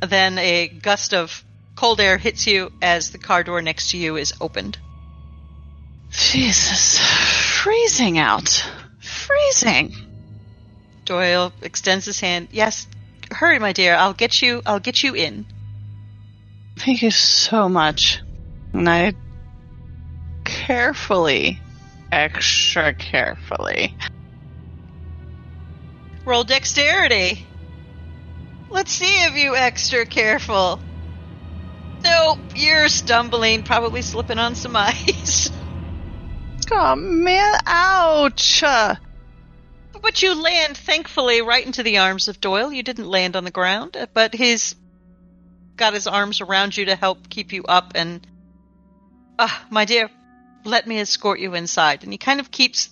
then 0.00 0.38
a 0.38 0.68
gust 0.68 1.12
of 1.14 1.44
cold 1.76 2.00
air 2.00 2.16
hits 2.18 2.46
you 2.46 2.72
as 2.80 3.10
the 3.10 3.18
car 3.18 3.44
door 3.44 3.62
next 3.62 3.90
to 3.90 3.98
you 3.98 4.16
is 4.16 4.32
opened. 4.40 4.78
Jesus. 6.10 6.98
Freezing 7.62 8.18
out. 8.18 8.66
Freezing. 8.98 9.94
Doyle 11.04 11.52
extends 11.62 12.06
his 12.06 12.20
hand. 12.20 12.48
Yes, 12.50 12.86
hurry, 13.30 13.58
my 13.58 13.72
dear. 13.72 13.94
I'll 13.94 14.14
get 14.14 14.40
you. 14.42 14.62
I'll 14.66 14.80
get 14.80 15.02
you 15.02 15.14
in. 15.14 15.46
Thank 16.76 17.02
you 17.02 17.10
so 17.10 17.68
much. 17.68 18.20
And 18.72 18.88
I 18.88 19.12
carefully, 20.44 21.60
extra 22.12 22.94
carefully, 22.94 23.96
Roll 26.24 26.44
dexterity. 26.44 27.46
Let's 28.70 28.92
see 28.92 29.24
if 29.24 29.34
you 29.34 29.56
extra 29.56 30.06
careful. 30.06 30.80
Nope, 32.02 32.38
you're 32.54 32.88
stumbling, 32.88 33.62
probably 33.62 34.02
slipping 34.02 34.38
on 34.38 34.54
some 34.54 34.76
ice. 34.76 35.50
Oh 36.70 36.94
man, 36.96 37.60
ouch! 37.66 38.62
Uh, 38.62 38.94
But 40.00 40.22
you 40.22 40.40
land, 40.40 40.76
thankfully, 40.76 41.42
right 41.42 41.66
into 41.66 41.82
the 41.82 41.98
arms 41.98 42.28
of 42.28 42.40
Doyle. 42.40 42.72
You 42.72 42.82
didn't 42.82 43.08
land 43.08 43.36
on 43.36 43.44
the 43.44 43.50
ground, 43.50 43.96
but 44.14 44.34
he's 44.34 44.76
got 45.76 45.94
his 45.94 46.06
arms 46.06 46.40
around 46.40 46.76
you 46.76 46.86
to 46.86 46.96
help 46.96 47.28
keep 47.28 47.52
you 47.52 47.64
up. 47.64 47.92
And, 47.96 48.24
ah, 49.38 49.66
my 49.68 49.84
dear, 49.84 50.08
let 50.64 50.86
me 50.86 51.00
escort 51.00 51.40
you 51.40 51.54
inside. 51.54 52.04
And 52.04 52.12
he 52.12 52.18
kind 52.18 52.38
of 52.40 52.50
keeps 52.50 52.88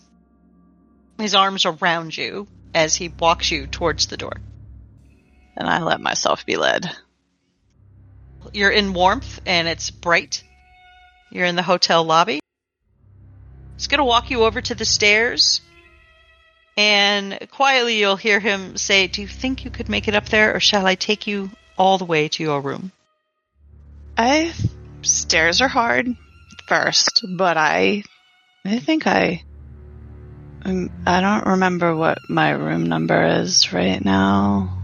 his 1.19 1.35
arms 1.35 1.65
around 1.65 2.17
you 2.17 2.47
as 2.75 2.97
he 2.97 3.09
walks 3.09 3.51
you 3.51 3.67
towards 3.67 4.09
the 4.09 4.17
door. 4.17 4.35
And 5.59 5.69
I 5.69 5.83
let 5.83 6.01
myself 6.01 6.47
be 6.47 6.57
led. 6.57 6.91
You're 8.53 8.71
in 8.71 8.95
warmth 8.95 9.41
and 9.45 9.69
it's 9.69 9.91
bright. 9.91 10.43
You're 11.31 11.45
in 11.45 11.57
the 11.57 11.63
hotel 11.63 12.05
lobby. 12.05 12.41
He's 13.77 13.89
going 13.89 13.99
to 13.99 14.05
walk 14.05 14.31
you 14.31 14.45
over 14.45 14.61
to 14.61 14.75
the 14.75 14.85
stairs. 14.85 15.61
And 16.77 17.39
quietly 17.51 17.99
you'll 17.99 18.17
hear 18.17 18.39
him 18.41 18.77
say, 18.77 19.09
Do 19.09 19.21
you 19.21 19.29
think 19.29 19.65
you 19.65 19.71
could 19.71 19.89
make 19.89 20.09
it 20.09 20.15
up 20.15 20.29
there 20.29 20.55
or 20.55 20.61
shall 20.61 20.87
I 20.87 20.95
take 20.95 21.27
you 21.27 21.51
all 21.77 21.99
the 21.99 22.05
way 22.05 22.29
to 22.29 22.43
your 22.43 22.61
room? 22.61 22.93
I 24.17 24.53
stairs 25.03 25.61
are 25.61 25.69
hard 25.69 26.17
first, 26.69 27.25
but 27.37 27.57
I 27.57 28.05
I 28.65 28.79
think 28.79 29.07
I 29.07 29.43
um, 30.65 30.91
I 31.07 31.21
don't 31.21 31.47
remember 31.47 31.95
what 31.97 32.19
my 32.29 32.51
room 32.51 32.87
number 32.87 33.25
is 33.41 33.73
right 33.73 34.05
now. 34.05 34.78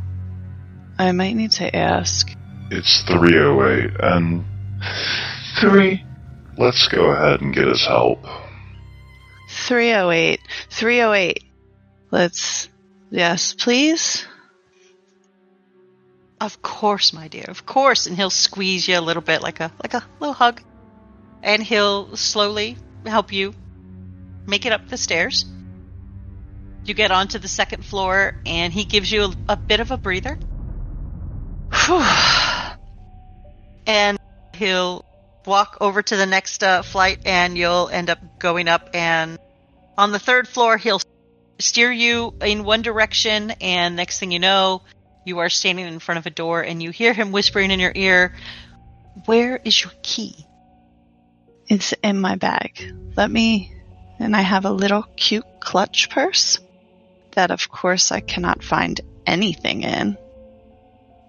I 0.99 1.13
might 1.13 1.35
need 1.35 1.53
to 1.53 1.75
ask. 1.75 2.31
It's 2.71 3.03
308, 3.03 4.01
and. 4.01 4.45
Three. 5.61 6.05
Let's 6.57 6.89
go 6.89 7.11
ahead 7.11 7.41
and 7.41 7.55
get 7.55 7.67
his 7.67 7.85
help. 7.85 8.25
308. 9.51 10.41
308. 10.71 11.45
Let's 12.11 12.69
yes, 13.11 13.55
please. 13.55 14.27
Of 16.41 16.61
course, 16.63 17.13
my 17.13 17.29
dear, 17.29 17.47
of 17.49 17.67
course. 17.67 18.07
And 18.07 18.17
he'll 18.17 18.31
squeeze 18.31 18.87
you 18.87 18.99
a 18.99 19.01
little 19.01 19.23
bit 19.23 19.43
like 19.43 19.61
a 19.61 19.73
like 19.83 19.95
a 19.95 20.05
little 20.21 20.35
hug. 20.35 20.61
And 21.43 21.63
he'll 21.63 22.17
slowly 22.17 22.77
help 23.07 23.33
you 23.33 23.55
make 24.47 24.67
it 24.67 24.73
up 24.73 24.89
the 24.89 24.97
stairs. 24.97 25.45
You 26.85 26.95
get 26.95 27.11
onto 27.11 27.39
the 27.39 27.49
second 27.49 27.85
floor 27.85 28.37
and 28.45 28.73
he 28.73 28.85
gives 28.85 29.11
you 29.11 29.25
a, 29.25 29.35
a 29.51 29.57
bit 29.57 29.81
of 29.81 29.91
a 29.91 29.97
breather. 29.97 30.39
And 33.87 34.19
he'll 34.55 35.05
walk 35.47 35.77
over 35.81 36.03
to 36.03 36.17
the 36.17 36.27
next 36.27 36.63
uh, 36.63 36.83
flight 36.83 37.21
and 37.27 37.57
you'll 37.57 37.89
end 37.89 38.11
up 38.11 38.19
going 38.39 38.69
up 38.69 38.91
and 38.95 39.39
on 39.99 40.13
the 40.13 40.19
third 40.19 40.49
floor 40.49 40.77
he'll 40.79 41.01
steer 41.59 41.93
you 41.93 42.35
in 42.41 42.65
one 42.65 42.83
direction 42.83 43.51
and 43.61 43.97
next 43.97 44.19
thing 44.19 44.31
you 44.31 44.39
know 44.39 44.83
you 45.25 45.39
are 45.41 45.49
standing 45.49 45.87
in 45.87 45.99
front 45.99 46.19
of 46.19 46.27
a 46.27 46.31
door 46.31 46.63
and 46.63 46.83
you 46.83 46.91
hear 46.91 47.13
him 47.13 47.31
whispering 47.31 47.71
in 47.71 47.79
your 47.79 47.93
ear 47.95 48.35
where 49.27 49.61
is 49.65 49.83
your 49.83 49.93
key 50.03 50.47
It's 51.69 51.93
in 52.03 52.21
my 52.21 52.37
bag. 52.37 52.93
Let 53.17 53.31
me 53.31 53.73
and 54.19 54.35
I 54.35 54.41
have 54.41 54.65
a 54.65 54.71
little 54.71 55.05
cute 55.17 55.47
clutch 55.61 56.11
purse 56.11 56.59
that 57.33 57.51
of 57.51 57.69
course 57.69 58.13
I 58.13 58.21
cannot 58.21 58.63
find 58.63 59.01
anything 59.27 59.83
in. 59.83 60.17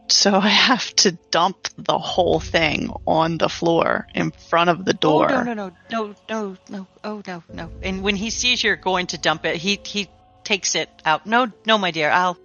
So 0.08 0.36
I 0.36 0.50
have 0.50 0.96
to 0.98 1.14
dump 1.32 1.68
the 1.78 1.98
whole 1.98 2.40
thing 2.40 2.92
on 3.08 3.38
the 3.38 3.50
floor 3.50 4.08
in 4.14 4.32
front 4.32 4.70
of 4.70 4.86
the 4.86 4.94
door. 4.94 5.32
oh 5.32 5.44
no 5.44 5.54
no 5.54 5.72
no 5.92 6.08
no 6.08 6.16
no 6.30 6.58
no. 6.70 6.88
Oh 7.04 7.22
no 7.26 7.44
no. 7.52 7.72
And 7.82 8.04
when 8.04 8.16
he 8.16 8.30
sees 8.30 8.64
you're 8.64 8.76
going 8.76 9.08
to 9.08 9.18
dump 9.18 9.46
it 9.46 9.56
he 9.56 9.80
he 9.84 10.10
takes 10.44 10.76
it 10.76 10.90
out. 11.06 11.26
No 11.26 11.52
no 11.66 11.78
my 11.78 11.92
dear. 11.92 12.12
I'll 12.12 12.38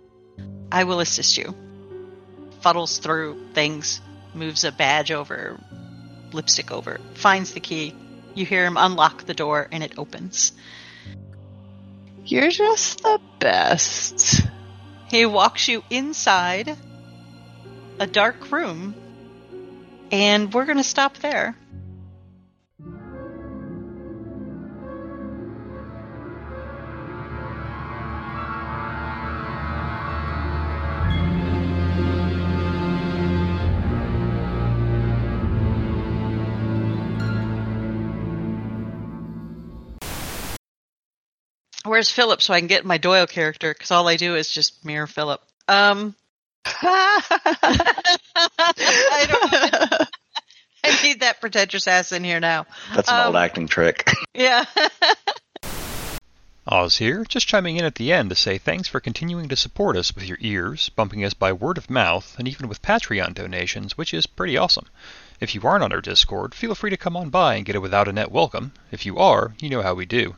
i 0.73 0.85
will 0.85 1.01
assist 1.01 1.37
you. 1.37 1.55
Fuddles 2.63 3.01
through 3.01 3.53
things 3.53 4.01
moves 4.35 4.65
a 4.65 4.73
badge 4.73 5.11
over 5.11 5.59
lipstick 6.33 6.71
over 6.71 6.99
finds 7.15 7.53
the 7.53 7.61
key. 7.61 7.95
You 8.35 8.47
hear 8.47 8.65
him 8.65 8.77
unlock 8.79 9.27
the 9.27 9.35
door 9.35 9.69
and 9.71 9.83
it 9.83 9.99
opens. 9.99 10.53
You're 12.25 12.51
just 12.51 13.03
the 13.03 13.21
best. 13.39 14.43
he 15.09 15.27
walks 15.27 15.69
you 15.69 15.83
inside 15.91 16.77
a 18.01 18.07
dark 18.07 18.51
room 18.51 18.95
and 20.11 20.53
we're 20.55 20.65
going 20.65 20.79
to 20.79 20.83
stop 20.83 21.19
there 21.19 21.55
Where's 41.85 42.11
Philip 42.11 42.41
so 42.41 42.55
I 42.55 42.61
can 42.61 42.69
get 42.69 42.85
my 42.85 42.99
Doyle 42.99 43.27
character? 43.27 43.73
Because 43.75 43.91
all 43.91 44.07
I 44.07 44.17
do 44.17 44.37
is 44.37 44.51
just 44.51 44.85
mirror 44.85 45.07
Philip. 45.07 45.43
Um, 45.67 46.15
I 46.65 47.21
don't. 49.29 50.09
I 50.85 51.03
need 51.03 51.21
that 51.21 51.41
pretentious 51.43 51.87
ass 51.87 52.11
in 52.13 52.25
here 52.25 52.41
now. 52.41 52.65
That's 52.95 53.09
an 53.11 53.17
Um, 53.21 53.27
old 53.29 53.37
acting 53.37 53.69
trick. 53.69 54.11
Yeah. 54.35 54.65
Oz 56.67 56.97
here, 56.99 57.25
just 57.25 57.49
chiming 57.49 57.77
in 57.77 57.85
at 57.85 57.97
the 57.97 58.13
end 58.13 58.31
to 58.31 58.37
say 58.37 58.57
thanks 58.57 58.87
for 58.89 59.01
continuing 59.01 59.49
to 59.49 59.57
support 59.57 59.97
us 59.97 60.15
with 60.15 60.25
your 60.25 60.39
ears, 60.41 60.89
bumping 60.91 61.25
us 61.25 61.35
by 61.35 61.53
word 61.53 61.77
of 61.79 61.91
mouth, 61.91 62.37
and 62.39 62.47
even 62.47 62.69
with 62.69 62.81
Patreon 62.81 63.35
donations, 63.35 63.99
which 63.99 64.15
is 64.15 64.27
pretty 64.27 64.57
awesome. 64.57 64.87
If 65.41 65.55
you 65.55 65.61
aren't 65.63 65.83
on 65.83 65.93
our 65.93 66.01
Discord, 66.01 66.55
feel 66.55 66.75
free 66.77 66.91
to 66.91 66.97
come 66.97 67.17
on 67.17 67.29
by 67.29 67.57
and 67.57 67.65
get 67.67 67.75
a 67.77 67.81
without 67.81 68.09
a 68.09 68.13
net 68.13 68.31
welcome. 68.31 68.73
If 68.93 69.05
you 69.05 69.19
are, 69.19 69.53
you 69.61 69.69
know 69.69 69.83
how 69.83 69.95
we 69.95 70.07
do. 70.07 70.37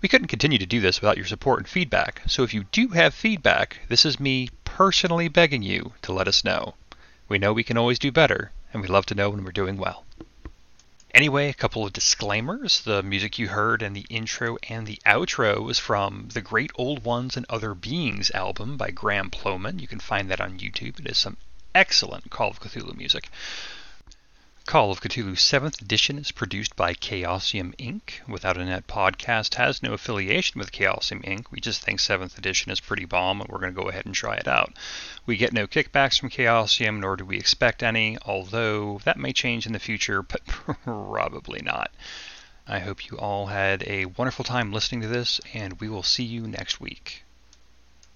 We 0.00 0.08
couldn't 0.08 0.28
continue 0.28 0.58
to 0.58 0.66
do 0.66 0.80
this 0.80 1.00
without 1.00 1.16
your 1.16 1.26
support 1.26 1.58
and 1.60 1.68
feedback, 1.68 2.22
so 2.26 2.42
if 2.44 2.54
you 2.54 2.64
do 2.70 2.88
have 2.88 3.12
feedback, 3.12 3.78
this 3.88 4.04
is 4.06 4.20
me 4.20 4.48
personally 4.76 5.28
begging 5.28 5.62
you 5.62 5.92
to 6.00 6.14
let 6.14 6.26
us 6.26 6.44
know. 6.44 6.72
We 7.28 7.38
know 7.38 7.52
we 7.52 7.62
can 7.62 7.76
always 7.76 7.98
do 7.98 8.10
better, 8.10 8.52
and 8.72 8.80
we 8.80 8.88
love 8.88 9.04
to 9.06 9.14
know 9.14 9.28
when 9.28 9.44
we're 9.44 9.52
doing 9.52 9.76
well. 9.76 10.06
Anyway, 11.14 11.50
a 11.50 11.52
couple 11.52 11.84
of 11.84 11.92
disclaimers. 11.92 12.80
The 12.80 13.02
music 13.02 13.38
you 13.38 13.48
heard 13.48 13.82
in 13.82 13.92
the 13.92 14.06
intro 14.08 14.56
and 14.70 14.86
the 14.86 14.98
outro 15.04 15.70
is 15.70 15.78
from 15.78 16.28
the 16.32 16.40
Great 16.40 16.70
Old 16.76 17.04
Ones 17.04 17.36
and 17.36 17.44
Other 17.50 17.74
Beings 17.74 18.30
album 18.30 18.78
by 18.78 18.90
Graham 18.90 19.28
Plowman. 19.28 19.78
You 19.78 19.86
can 19.86 20.00
find 20.00 20.30
that 20.30 20.40
on 20.40 20.58
YouTube. 20.58 21.00
It 21.00 21.06
is 21.06 21.18
some 21.18 21.36
excellent 21.74 22.30
Call 22.30 22.48
of 22.48 22.60
Cthulhu 22.60 22.96
music. 22.96 23.28
Call 24.72 24.90
of 24.90 25.02
Cthulhu 25.02 25.36
7th 25.36 25.82
edition 25.82 26.16
is 26.16 26.32
produced 26.32 26.76
by 26.76 26.94
Chaosium 26.94 27.76
Inc. 27.76 28.26
Without 28.26 28.56
a 28.56 28.64
Net 28.64 28.86
podcast 28.86 29.56
has 29.56 29.82
no 29.82 29.92
affiliation 29.92 30.58
with 30.58 30.72
Chaosium 30.72 31.22
Inc. 31.26 31.44
We 31.50 31.60
just 31.60 31.82
think 31.82 32.00
7th 32.00 32.38
edition 32.38 32.72
is 32.72 32.80
pretty 32.80 33.04
bomb 33.04 33.42
and 33.42 33.50
we're 33.50 33.58
going 33.58 33.74
to 33.74 33.78
go 33.78 33.90
ahead 33.90 34.06
and 34.06 34.14
try 34.14 34.36
it 34.36 34.48
out. 34.48 34.72
We 35.26 35.36
get 35.36 35.52
no 35.52 35.66
kickbacks 35.66 36.18
from 36.18 36.30
Chaosium, 36.30 37.00
nor 37.00 37.16
do 37.16 37.26
we 37.26 37.36
expect 37.36 37.82
any, 37.82 38.16
although 38.24 38.98
that 39.04 39.18
may 39.18 39.34
change 39.34 39.66
in 39.66 39.74
the 39.74 39.78
future, 39.78 40.22
but 40.22 40.46
probably 40.46 41.60
not. 41.60 41.90
I 42.66 42.78
hope 42.78 43.10
you 43.10 43.18
all 43.18 43.48
had 43.48 43.82
a 43.86 44.06
wonderful 44.06 44.46
time 44.46 44.72
listening 44.72 45.02
to 45.02 45.08
this, 45.08 45.38
and 45.52 45.78
we 45.80 45.90
will 45.90 46.02
see 46.02 46.24
you 46.24 46.48
next 46.48 46.80
week. 46.80 47.24